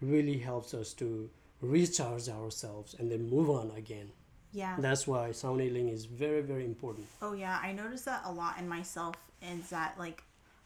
really 0.00 0.38
helps 0.38 0.74
us 0.74 0.92
to 0.92 1.30
recharge 1.60 2.28
ourselves 2.28 2.94
and 2.98 3.10
then 3.10 3.28
move 3.28 3.50
on 3.50 3.70
again 3.76 4.10
yeah. 4.60 4.74
that's 4.86 5.04
why 5.06 5.24
sound 5.32 5.60
healing 5.60 5.88
is 5.96 6.02
very 6.24 6.42
very 6.52 6.64
important 6.72 7.06
Oh 7.20 7.34
yeah, 7.44 7.56
I 7.62 7.72
notice 7.82 8.02
that 8.10 8.22
a 8.24 8.32
lot 8.42 8.58
in 8.60 8.66
myself 8.76 9.14
is 9.42 9.68
that 9.76 9.90
like 10.04 10.18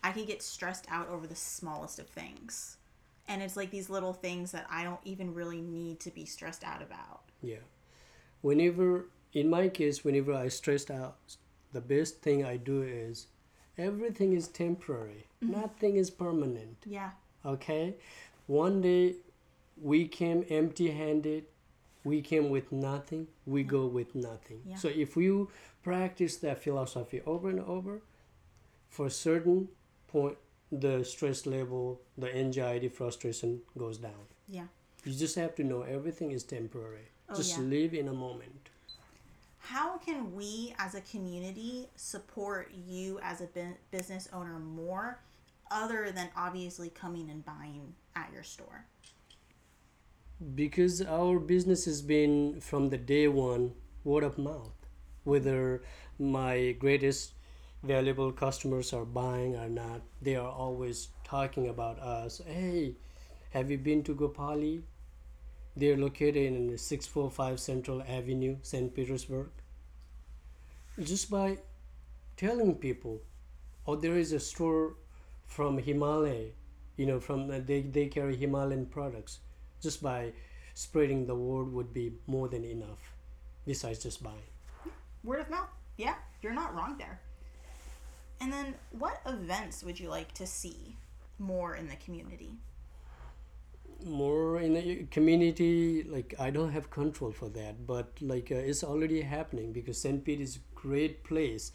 I 0.02 0.11
can 0.12 0.25
get 0.32 0.40
stressed 0.42 0.87
out 0.97 1.09
over 1.14 1.26
the 1.26 1.35
smallest 1.37 1.99
of 1.99 2.09
things. 2.20 2.76
And 3.28 3.42
it's 3.44 3.56
like 3.61 3.70
these 3.70 3.90
little 3.97 4.14
things 4.26 4.47
that 4.52 4.66
I 4.70 4.80
don't 4.82 5.04
even 5.04 5.35
really 5.40 5.61
need 5.61 6.00
to 6.00 6.11
be 6.18 6.25
stressed 6.35 6.64
out 6.64 6.82
about. 6.88 7.20
yeah 7.52 7.64
whenever 8.42 8.88
in 9.40 9.47
my 9.56 9.68
case 9.68 10.04
whenever 10.04 10.32
i 10.32 10.49
stressed 10.49 10.90
out 10.90 11.16
the 11.73 11.80
best 11.80 12.12
thing 12.23 12.38
i 12.44 12.56
do 12.56 12.82
is 12.82 13.26
everything 13.78 14.32
is 14.32 14.49
temporary 14.49 15.23
mm-hmm. 15.42 15.52
nothing 15.61 15.97
is 15.97 16.11
permanent 16.11 16.76
Yeah. 16.87 17.11
okay 17.44 17.94
one 18.47 18.80
day 18.80 19.04
we 19.90 20.09
came 20.09 20.44
empty 20.50 20.90
handed 20.90 21.44
we 22.04 22.21
came 22.23 22.49
with 22.50 22.73
nothing 22.73 23.26
we 23.47 23.62
go 23.62 23.87
with 23.87 24.14
nothing 24.14 24.61
Yeah. 24.64 24.76
so 24.76 24.88
if 24.88 25.16
you 25.16 25.50
practice 25.83 26.37
that 26.38 26.62
philosophy 26.62 27.21
over 27.26 27.49
and 27.50 27.61
over 27.61 28.00
for 28.88 29.07
a 29.07 29.11
certain 29.11 29.69
point 30.09 30.37
the 30.73 31.04
stress 31.04 31.47
level 31.47 32.00
the 32.16 32.35
anxiety 32.35 32.88
frustration 32.88 33.61
goes 33.76 33.99
down 33.99 34.25
Yeah. 34.49 34.66
you 35.04 35.12
just 35.12 35.37
have 35.37 35.54
to 35.57 35.64
know 35.64 35.83
everything 35.83 36.30
is 36.33 36.42
temporary 36.45 37.09
Oh, 37.28 37.37
just 37.37 37.57
yeah. 37.59 37.64
live 37.64 37.95
in 37.95 38.09
a 38.09 38.12
moment 38.12 38.71
How 39.59 39.99
can 39.99 40.35
we 40.35 40.75
as 40.78 40.95
a 40.95 41.00
community 41.02 41.87
support 41.97 42.73
you 42.88 43.21
as 43.23 43.40
a 43.40 43.49
business 43.90 44.28
owner 44.33 44.59
more 44.59 45.21
other 45.71 46.11
than 46.11 46.28
obviously 46.37 46.88
coming 46.90 47.30
and 47.30 47.45
buying 47.45 47.95
at 48.16 48.33
your 48.33 48.42
store? 48.42 48.85
Because 50.40 51.02
our 51.02 51.38
business 51.38 51.85
has 51.85 52.00
been 52.02 52.61
from 52.61 52.88
the 52.88 52.97
day 52.97 53.28
one 53.28 53.73
word 54.04 54.25
of 54.25 54.38
mouth. 54.38 54.73
Whether 55.25 55.82
my 56.18 56.73
greatest 56.78 57.32
valuable 57.83 58.33
customers 58.33 58.92
are 58.92 59.05
buying 59.05 59.57
or 59.57 59.68
not 59.68 60.03
they 60.20 60.37
are 60.37 60.50
always 60.50 61.09
talking 61.24 61.68
about 61.68 61.98
us. 61.98 62.40
Hey 62.46 62.94
have 63.50 63.70
you 63.70 63.79
been 63.79 64.03
to 64.05 64.14
gopali? 64.14 64.83
They're 65.76 65.96
located 65.96 66.37
in 66.37 66.76
645 66.76 67.61
central 67.61 68.03
avenue 68.03 68.57
st 68.62 68.94
petersburg. 68.94 69.50
Just 71.03 71.31
by 71.31 71.59
telling 72.37 72.74
people 72.76 73.20
oh 73.87 73.96
there 73.96 74.16
is 74.16 74.33
a 74.33 74.40
store 74.40 74.94
from 75.46 75.79
himalaya 75.79 76.48
you 76.96 77.07
know 77.07 77.20
from 77.20 77.50
uh, 77.50 77.61
they, 77.64 77.83
they 77.83 78.07
carry 78.07 78.37
himalayan 78.37 78.87
products 78.87 79.40
just 79.81 80.03
by 80.03 80.33
spreading 80.75 81.27
the 81.27 81.35
word 81.35 81.73
would 81.73 81.93
be 81.93 82.12
more 82.27 82.49
than 82.49 82.64
enough 82.64 83.14
besides 83.66 84.03
just 84.03 84.23
buying 84.23 84.51
Word 85.23 85.40
of 85.40 85.51
mouth. 85.51 85.69
Yeah, 85.99 86.14
you're 86.40 86.55
not 86.55 86.75
wrong 86.75 86.97
there. 86.97 87.21
And 88.40 88.51
then 88.51 88.75
what 88.90 89.21
events 89.27 89.85
would 89.85 90.01
you 90.01 90.09
like 90.09 90.33
to 90.35 90.47
see 90.47 90.97
more 91.38 91.77
in 91.77 91.88
the 91.88 91.97
community? 91.97 92.53
more 94.05 94.61
in 94.61 94.75
the 94.75 95.05
community 95.11 96.03
like 96.05 96.35
i 96.38 96.49
don't 96.51 96.71
have 96.73 96.90
control 96.90 97.33
for 97.33 97.49
that 97.49 97.87
but 97.87 98.12
like 98.21 98.51
uh, 98.51 98.55
it's 98.55 98.83
already 98.83 99.21
happening 99.21 99.73
because 99.73 100.01
st 100.01 100.25
pete 100.25 100.40
is 100.40 100.57
a 100.57 100.61
great 100.75 101.23
place 101.23 101.73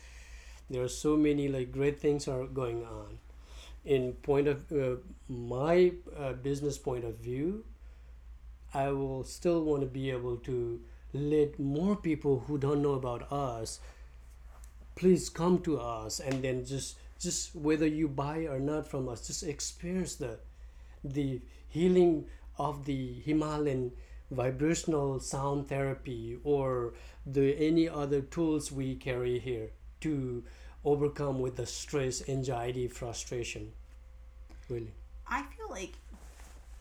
there 0.69 0.81
are 0.81 0.89
so 0.89 1.15
many 1.15 1.47
like 1.47 1.71
great 1.71 1.99
things 1.99 2.27
are 2.27 2.45
going 2.45 2.83
on 2.83 3.19
in 3.83 4.13
point 4.13 4.47
of 4.47 4.71
uh, 4.71 4.95
my 5.29 5.91
uh, 6.17 6.33
business 6.33 6.77
point 6.77 7.03
of 7.05 7.15
view 7.17 7.63
i 8.75 8.89
will 8.91 9.23
still 9.23 9.63
want 9.63 9.81
to 9.81 9.87
be 9.87 10.09
able 10.11 10.37
to 10.37 10.79
let 11.13 11.57
more 11.59 11.95
people 11.95 12.39
who 12.47 12.57
don't 12.57 12.81
know 12.81 12.93
about 12.93 13.31
us 13.31 13.79
please 14.95 15.29
come 15.29 15.59
to 15.59 15.79
us 15.79 16.19
and 16.19 16.43
then 16.43 16.63
just 16.65 16.97
just 17.19 17.55
whether 17.55 17.87
you 17.87 18.07
buy 18.07 18.39
or 18.55 18.59
not 18.59 18.87
from 18.87 19.07
us 19.09 19.27
just 19.27 19.43
experience 19.43 20.15
the 20.15 20.37
the 21.03 21.41
healing 21.67 22.25
of 22.57 22.85
the 22.85 23.21
Himalayan 23.25 23.91
vibrational 24.31 25.19
sound 25.19 25.67
therapy 25.67 26.37
or 26.43 26.93
the 27.25 27.55
any 27.57 27.87
other 27.87 28.21
tools 28.21 28.71
we 28.71 28.95
carry 28.95 29.39
here 29.39 29.69
to 30.01 30.43
overcome 30.83 31.39
with 31.39 31.55
the 31.55 31.65
stress, 31.65 32.27
anxiety, 32.29 32.87
frustration. 32.87 33.71
Really. 34.69 34.93
I 35.27 35.43
feel 35.43 35.69
like 35.69 35.93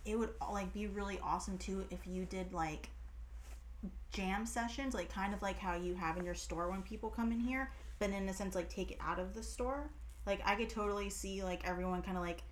it 0.04 0.18
would 0.18 0.30
like 0.52 0.72
be 0.72 0.86
really 0.86 1.18
awesome 1.22 1.58
too 1.58 1.84
if 1.90 2.06
you 2.06 2.24
did 2.24 2.52
like 2.52 2.90
jam 4.12 4.46
sessions, 4.46 4.94
like 4.94 5.12
kind 5.12 5.34
of 5.34 5.42
like 5.42 5.58
how 5.58 5.74
you 5.74 5.94
have 5.94 6.16
in 6.16 6.24
your 6.24 6.34
store 6.34 6.70
when 6.70 6.82
people 6.82 7.10
come 7.10 7.32
in 7.32 7.40
here, 7.40 7.70
but 7.98 8.10
in 8.10 8.28
a 8.28 8.34
sense 8.34 8.54
like 8.54 8.68
take 8.68 8.90
it 8.90 8.98
out 9.00 9.18
of 9.18 9.34
the 9.34 9.42
store. 9.42 9.90
Like 10.26 10.40
I 10.44 10.54
could 10.54 10.70
totally 10.70 11.10
see 11.10 11.42
like 11.42 11.66
everyone 11.66 12.02
kind 12.02 12.16
of 12.16 12.22
like 12.22 12.42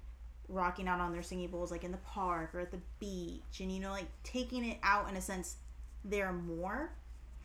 rocking 0.48 0.88
out 0.88 1.00
on 1.00 1.12
their 1.12 1.22
singing 1.22 1.48
bowls 1.48 1.70
like 1.70 1.84
in 1.84 1.92
the 1.92 1.98
park 1.98 2.54
or 2.54 2.60
at 2.60 2.70
the 2.70 2.80
beach 2.98 3.60
and 3.60 3.72
you 3.72 3.80
know 3.80 3.90
like 3.90 4.06
taking 4.22 4.64
it 4.64 4.76
out 4.82 5.08
in 5.08 5.16
a 5.16 5.20
sense 5.20 5.56
there 6.04 6.32
more. 6.32 6.90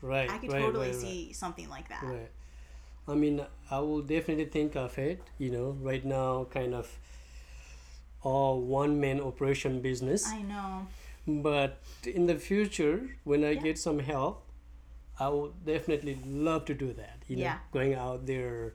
Right. 0.02 0.30
I 0.30 0.38
could 0.38 0.52
right, 0.52 0.62
totally 0.62 0.88
right, 0.88 0.96
right. 0.96 1.02
see 1.02 1.34
something 1.34 1.70
like 1.70 1.90
that. 1.90 2.04
Right. 2.04 2.30
I 3.08 3.16
mean, 3.16 3.42
I 3.72 3.80
will 3.80 4.02
definitely 4.02 4.46
think 4.46 4.76
of 4.76 4.98
it. 4.98 5.22
You 5.38 5.52
know, 5.52 5.78
right 5.82 6.04
now, 6.04 6.46
kind 6.52 6.74
of 6.76 6.88
all 8.28 8.54
one 8.80 9.00
man 9.00 9.20
operation 9.22 9.82
business. 9.82 10.28
I 10.28 10.42
know. 10.54 10.88
But 11.28 11.80
in 12.06 12.26
the 12.32 12.36
future, 12.50 12.98
when 13.24 13.44
I 13.44 13.52
Yeah. 13.52 13.64
get 13.68 13.78
some 13.88 14.00
help, 14.00 14.36
I 15.20 15.28
will 15.34 15.52
definitely 15.74 16.16
love 16.26 16.66
to 16.72 16.74
do 16.74 16.90
that. 17.02 17.18
You 17.28 17.38
know, 17.38 17.56
going 17.78 17.94
out 17.96 18.26
there, 18.32 18.74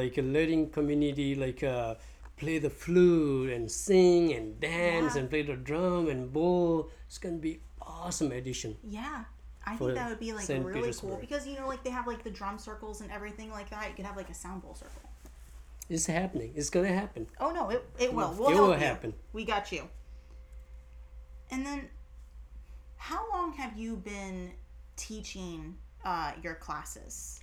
like 0.00 0.18
uh, 0.18 0.22
letting 0.36 0.70
community 0.70 1.34
like 1.34 1.62
uh, 1.62 1.94
play 2.36 2.56
the 2.66 2.70
flute 2.82 3.50
and 3.56 3.70
sing 3.70 4.32
and 4.36 4.58
dance 4.60 5.14
Yeah. 5.14 5.20
and 5.20 5.30
play 5.30 5.42
the 5.42 5.56
drum 5.70 6.08
and 6.08 6.32
bowl. 6.32 6.90
It's 7.06 7.18
gonna 7.18 7.44
be 7.50 7.60
awesome 7.80 8.32
addition. 8.32 8.76
Yeah. 9.00 9.24
I 9.66 9.76
think 9.76 9.94
that 9.94 10.08
would 10.10 10.18
be 10.18 10.32
like 10.32 10.46
Saint 10.46 10.64
really 10.64 10.92
cool 11.00 11.18
because 11.20 11.46
you 11.46 11.54
know 11.58 11.68
like 11.68 11.82
they 11.84 11.90
have 11.98 12.06
like 12.06 12.22
the 12.24 12.30
drum 12.40 12.56
circles 12.58 13.02
and 13.02 13.10
everything 13.12 13.50
like 13.58 13.68
that. 13.70 13.88
You 13.90 13.94
could 13.94 14.06
have 14.06 14.16
like 14.16 14.30
a 14.30 14.34
sound 14.44 14.62
bowl 14.62 14.74
circle. 14.74 15.09
It's 15.90 16.06
happening. 16.06 16.52
It's 16.56 16.70
gonna 16.70 16.94
happen. 17.02 17.26
Oh 17.40 17.50
no, 17.50 17.68
it, 17.70 17.84
it 17.98 18.14
will. 18.14 18.32
We'll 18.38 18.50
it 18.50 18.54
will 18.60 18.68
you. 18.74 18.84
happen. 18.88 19.14
We 19.32 19.44
got 19.44 19.72
you. 19.72 19.88
And 21.50 21.66
then, 21.66 21.88
how 22.96 23.22
long 23.32 23.52
have 23.54 23.76
you 23.76 23.96
been 23.96 24.52
teaching 24.96 25.76
uh, 26.04 26.32
your 26.42 26.54
classes? 26.54 27.40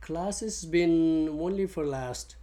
Classes 0.00 0.64
been 0.64 1.28
only 1.28 1.66
for 1.66 1.84
last 1.84 2.36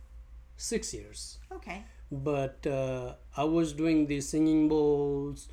six 0.57 0.93
years. 0.93 1.39
Okay. 1.53 1.85
but 2.11 2.67
uh, 2.67 3.15
I 3.37 3.43
was 3.45 3.73
doing 3.73 4.07
the 4.07 4.21
singing 4.21 4.67
bowls. 4.69 5.47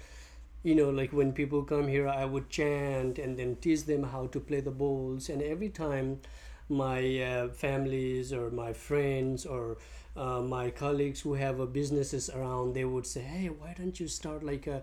You 0.64 0.74
know, 0.76 0.90
like 0.90 1.12
when 1.12 1.32
people 1.32 1.62
come 1.64 1.88
here, 1.88 2.08
I 2.08 2.24
would 2.24 2.48
chant 2.50 3.18
and 3.18 3.36
then 3.38 3.56
teach 3.56 3.84
them 3.84 4.04
how 4.04 4.26
to 4.28 4.40
play 4.40 4.60
the 4.60 4.70
bowls. 4.70 5.28
And 5.28 5.42
every 5.42 5.70
time 5.70 6.20
my 6.68 7.20
uh, 7.22 7.48
families 7.48 8.32
or 8.32 8.50
my 8.50 8.72
friends 8.72 9.46
or 9.46 9.78
uh, 10.16 10.40
my 10.40 10.70
colleagues 10.70 11.20
who 11.20 11.34
have 11.34 11.60
uh, 11.60 11.66
businesses 11.66 12.30
around, 12.30 12.74
they 12.74 12.84
would 12.84 13.06
say, 13.06 13.22
"Hey, 13.22 13.48
why 13.48 13.74
don't 13.76 13.98
you 13.98 14.08
start 14.08 14.42
like 14.44 14.68
uh, 14.68 14.80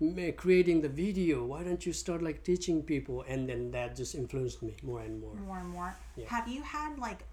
ma- 0.00 0.32
creating 0.36 0.80
the 0.80 0.88
video? 0.88 1.44
Why 1.44 1.62
don't 1.62 1.84
you 1.84 1.92
start 1.92 2.22
like 2.22 2.42
teaching 2.44 2.82
people?" 2.82 3.24
And 3.28 3.48
then 3.48 3.70
that 3.72 3.96
just 3.96 4.14
influenced 4.14 4.62
me 4.62 4.76
more 4.82 5.00
and 5.00 5.20
more. 5.20 5.34
More 5.34 5.58
and 5.58 5.68
more. 5.68 5.94
Yeah. 6.16 6.26
Have 6.28 6.48
you 6.48 6.62
had 6.62 6.98
like 6.98 7.24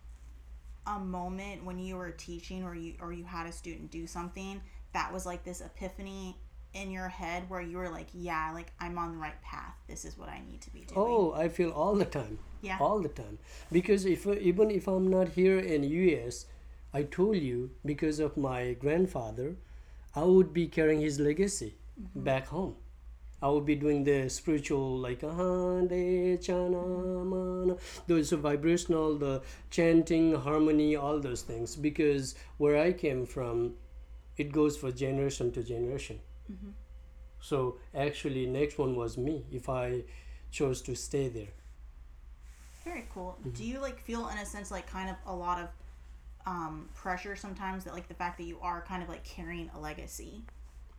a 0.85 0.99
moment 0.99 1.65
when 1.65 1.79
you 1.79 1.95
were 1.97 2.11
teaching 2.11 2.63
or 2.63 2.73
you 2.75 2.95
or 3.01 3.11
you 3.11 3.25
had 3.25 3.45
a 3.47 3.51
student 3.51 3.91
do 3.91 4.07
something 4.07 4.61
that 4.93 5.11
was 5.11 5.25
like 5.25 5.43
this 5.43 5.61
epiphany 5.61 6.37
in 6.81 6.91
your 6.91 7.07
head 7.09 7.49
where 7.49 7.61
you 7.61 7.77
were 7.77 7.89
like, 7.89 8.07
yeah, 8.13 8.51
like 8.53 8.71
I'm 8.79 8.97
on 8.97 9.11
the 9.13 9.17
right 9.17 9.41
path. 9.41 9.75
This 9.87 10.05
is 10.05 10.17
what 10.17 10.29
I 10.29 10.41
need 10.49 10.61
to 10.61 10.71
be 10.71 10.79
doing. 10.81 10.99
Oh, 10.99 11.33
I 11.33 11.49
feel 11.49 11.71
all 11.71 11.95
the 11.95 12.05
time. 12.05 12.39
Yeah. 12.61 12.77
All 12.79 12.99
the 12.99 13.09
time. 13.09 13.39
Because 13.71 14.05
if 14.05 14.25
even 14.27 14.71
if 14.71 14.87
I'm 14.87 15.07
not 15.07 15.29
here 15.29 15.59
in 15.59 15.83
US, 15.83 16.45
I 16.93 17.03
told 17.03 17.37
you 17.37 17.71
because 17.85 18.19
of 18.19 18.37
my 18.37 18.73
grandfather, 18.73 19.55
I 20.15 20.23
would 20.23 20.53
be 20.53 20.67
carrying 20.67 21.01
his 21.01 21.19
legacy 21.19 21.75
Mm-hmm. 21.99 22.23
back 22.25 22.47
home. 22.49 22.75
I 23.41 23.49
would 23.49 23.65
be 23.65 23.75
doing 23.75 24.03
the 24.03 24.29
spiritual 24.29 24.97
like 24.99 25.21
ahande 25.21 26.37
chana 26.47 26.81
mana 27.31 27.75
those 28.07 28.31
vibrational 28.31 29.15
the 29.23 29.41
chanting 29.71 30.27
harmony 30.35 30.95
all 30.95 31.19
those 31.19 31.41
things 31.41 31.75
because 31.75 32.35
where 32.57 32.77
I 32.77 32.93
came 32.93 33.25
from 33.25 33.73
it 34.37 34.51
goes 34.51 34.77
for 34.77 34.91
generation 34.91 35.51
to 35.53 35.63
generation. 35.63 36.19
So 37.39 37.77
actually 37.95 38.45
next 38.45 38.77
one 38.77 38.95
was 38.95 39.17
me 39.17 39.45
if 39.51 39.69
I 39.69 40.03
chose 40.51 40.81
to 40.83 40.95
stay 40.95 41.27
there. 41.29 41.53
Very 42.83 43.05
cool. 43.13 43.37
Mm-hmm. 43.39 43.49
Do 43.51 43.63
you 43.63 43.79
like 43.79 43.99
feel 43.99 44.27
in 44.29 44.37
a 44.37 44.45
sense 44.45 44.71
like 44.71 44.87
kind 44.89 45.09
of 45.09 45.15
a 45.25 45.35
lot 45.35 45.61
of 45.61 45.69
um, 46.45 46.87
pressure 46.95 47.35
sometimes 47.35 47.83
that 47.83 47.93
like 47.93 48.07
the 48.07 48.13
fact 48.13 48.37
that 48.37 48.45
you 48.45 48.57
are 48.61 48.81
kind 48.81 49.03
of 49.03 49.09
like 49.09 49.23
carrying 49.23 49.69
a 49.75 49.79
legacy, 49.79 50.41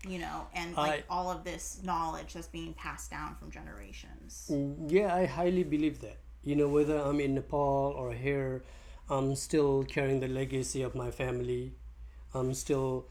you 0.07 0.19
know, 0.19 0.47
and 0.55 0.77
like 0.77 1.01
I- 1.01 1.05
all 1.09 1.31
of 1.31 1.45
this 1.45 1.81
knowledge 1.83 2.35
that's 2.35 2.47
being 2.49 2.75
passed 2.75 3.11
down 3.11 3.35
from 3.37 3.51
generations. 3.51 4.51
Mm, 4.53 4.91
Yeah, 4.91 5.15
I 5.15 5.25
highly 5.27 5.65
believe 5.65 6.01
that. 6.01 6.19
You 6.45 6.55
know, 6.57 6.69
whether 6.69 6.99
I'm 6.99 7.21
in 7.21 7.35
Nepal 7.35 7.95
or 7.97 8.13
here, 8.13 8.63
I'm 9.09 9.35
still 9.35 9.83
carrying 9.85 10.21
the 10.21 10.29
legacy 10.29 10.83
of 10.83 10.95
my 10.95 11.11
family. 11.11 11.73
I'm 12.35 12.53
still 12.55 13.07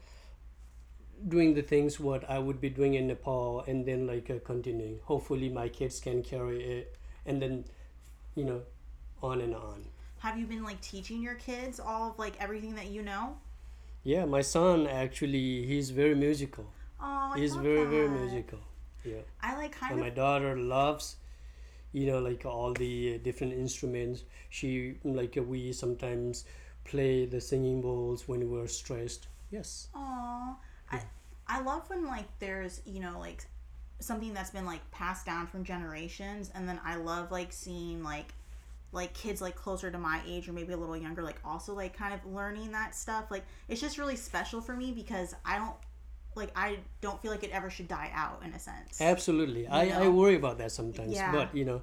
doing 1.26 1.54
the 1.54 1.62
things 1.62 1.98
what 1.98 2.28
I 2.28 2.38
would 2.38 2.60
be 2.60 2.70
doing 2.70 2.94
in 2.94 3.06
Nepal 3.08 3.64
and 3.66 3.84
then 3.86 4.06
like 4.06 4.30
uh, 4.30 4.38
continuing. 4.44 5.00
Hopefully, 5.04 5.48
my 5.48 5.68
kids 5.68 6.00
can 6.00 6.22
carry 6.22 6.62
it 6.62 6.96
and 7.26 7.40
then, 7.42 7.64
you 8.34 8.44
know, 8.44 8.62
on 9.22 9.40
and 9.40 9.54
on. 9.54 9.84
Have 10.20 10.38
you 10.38 10.46
been 10.46 10.62
like 10.64 10.80
teaching 10.80 11.22
your 11.22 11.34
kids 11.34 11.80
all 11.80 12.10
of 12.10 12.18
like 12.18 12.34
everything 12.40 12.74
that 12.76 12.86
you 12.90 13.02
know? 13.02 13.36
Yeah, 14.04 14.24
my 14.24 14.40
son 14.42 14.86
actually, 14.86 15.66
he's 15.66 15.90
very 15.90 16.14
musical. 16.14 16.66
Oh, 17.00 17.32
I 17.34 17.38
He's 17.38 17.54
very, 17.54 17.84
very 17.84 18.08
musical. 18.08 18.58
Yeah. 19.04 19.22
I 19.42 19.56
like 19.56 19.72
kind 19.72 19.92
and 19.92 20.00
of 20.00 20.06
my 20.06 20.10
daughter 20.10 20.56
loves 20.56 21.16
you 21.92 22.06
know 22.06 22.18
like 22.18 22.44
all 22.44 22.72
the 22.74 23.14
uh, 23.14 23.18
different 23.24 23.52
instruments 23.52 24.24
she 24.50 24.96
like 25.04 25.36
uh, 25.36 25.42
we 25.42 25.72
sometimes 25.72 26.44
play 26.84 27.24
the 27.26 27.40
singing 27.40 27.80
bowls 27.80 28.28
when 28.28 28.50
we're 28.50 28.66
stressed 28.66 29.28
yes 29.50 29.88
Aw, 29.94 30.56
I 31.48 31.58
I 31.58 31.62
love 31.62 31.88
when 31.88 32.06
like 32.06 32.26
there's 32.38 32.80
you 32.84 33.00
know 33.00 33.18
like 33.18 33.44
something 34.00 34.32
that's 34.32 34.50
been 34.50 34.66
like 34.66 34.88
passed 34.90 35.26
down 35.26 35.46
from 35.46 35.64
generations, 35.64 36.50
and 36.54 36.68
then 36.68 36.80
I 36.84 36.96
love 36.96 37.30
like 37.30 37.52
seeing 37.52 38.02
like 38.02 38.34
like 38.92 39.12
kids 39.12 39.42
like 39.42 39.54
closer 39.54 39.90
to 39.90 39.98
my 39.98 40.20
age 40.26 40.48
or 40.48 40.52
maybe 40.52 40.72
a 40.72 40.76
little 40.76 40.96
younger 40.96 41.22
like 41.22 41.38
also 41.44 41.74
like 41.74 41.94
kind 41.96 42.14
of 42.14 42.24
learning 42.26 42.72
that 42.72 42.94
stuff. 42.94 43.30
Like 43.30 43.44
it's 43.68 43.80
just 43.80 43.98
really 43.98 44.16
special 44.16 44.60
for 44.60 44.74
me 44.74 44.92
because 44.92 45.34
I 45.44 45.58
don't 45.58 45.74
like 46.34 46.50
I 46.56 46.78
don't 47.00 47.20
feel 47.20 47.30
like 47.30 47.44
it 47.44 47.50
ever 47.50 47.70
should 47.70 47.88
die 47.88 48.10
out 48.14 48.42
in 48.44 48.52
a 48.52 48.58
sense. 48.58 49.00
absolutely 49.00 49.66
I, 49.66 49.82
I 49.82 50.04
know? 50.04 50.10
worry 50.12 50.36
about 50.36 50.58
that 50.58 50.72
sometimes 50.72 51.12
Yeah. 51.12 51.32
but 51.32 51.54
you 51.54 51.64
know 51.64 51.82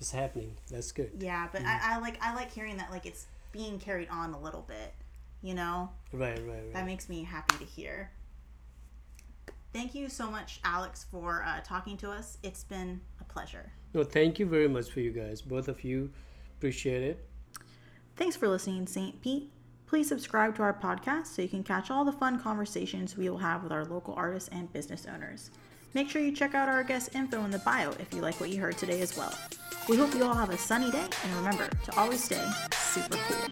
it's 0.00 0.10
happening 0.10 0.54
that's 0.70 0.92
good 0.92 1.12
Yeah, 1.18 1.48
but 1.52 1.62
I, 1.62 1.64
mm. 1.64 1.80
I 1.82 1.98
like 2.00 2.22
I 2.22 2.34
like 2.34 2.52
hearing 2.52 2.76
that 2.78 2.90
like 2.90 3.06
it's 3.06 3.26
being 3.52 3.78
carried 3.78 4.08
on 4.10 4.34
a 4.34 4.40
little 4.40 4.62
bit. 4.62 4.92
You 5.40 5.54
know, 5.54 5.90
right 6.12 6.38
right 6.38 6.48
right 6.48 6.72
that 6.72 6.86
makes 6.86 7.08
me 7.08 7.22
happy 7.22 7.58
to 7.58 7.64
hear 7.64 8.10
thank 9.74 9.94
you 9.94 10.08
so 10.08 10.30
much, 10.30 10.60
Alex, 10.64 11.04
for 11.10 11.44
uh, 11.46 11.60
talking 11.62 11.98
to 11.98 12.10
us. 12.10 12.38
It's 12.42 12.64
been 12.64 13.02
a 13.20 13.24
pleasure. 13.24 13.70
No, 13.92 14.04
thank 14.04 14.38
you 14.38 14.46
very 14.46 14.68
much 14.68 14.90
for 14.90 15.00
you 15.00 15.10
guys, 15.10 15.42
both 15.42 15.68
of 15.68 15.84
you. 15.84 16.10
Appreciate 16.56 17.02
it. 17.02 17.28
Thanks 18.16 18.36
for 18.36 18.48
listening, 18.48 18.86
St. 18.86 19.20
Pete. 19.20 19.50
Please 19.86 20.08
subscribe 20.08 20.56
to 20.56 20.62
our 20.62 20.72
podcast 20.72 21.26
so 21.26 21.42
you 21.42 21.48
can 21.48 21.62
catch 21.62 21.90
all 21.90 22.04
the 22.04 22.12
fun 22.12 22.40
conversations 22.40 23.16
we 23.16 23.28
will 23.28 23.38
have 23.38 23.62
with 23.62 23.72
our 23.72 23.84
local 23.84 24.14
artists 24.14 24.48
and 24.50 24.72
business 24.72 25.06
owners. 25.12 25.50
Make 25.92 26.08
sure 26.08 26.22
you 26.22 26.32
check 26.32 26.54
out 26.54 26.68
our 26.68 26.82
guest 26.82 27.14
info 27.14 27.44
in 27.44 27.50
the 27.50 27.58
bio 27.58 27.90
if 28.00 28.12
you 28.14 28.20
like 28.20 28.40
what 28.40 28.50
you 28.50 28.60
heard 28.60 28.78
today 28.78 29.00
as 29.00 29.16
well. 29.16 29.32
We 29.88 29.96
hope 29.96 30.14
you 30.14 30.24
all 30.24 30.34
have 30.34 30.50
a 30.50 30.58
sunny 30.58 30.90
day 30.90 31.04
and 31.24 31.36
remember 31.36 31.68
to 31.68 31.96
always 31.98 32.24
stay 32.24 32.44
super 32.72 33.18
cool. 33.28 33.48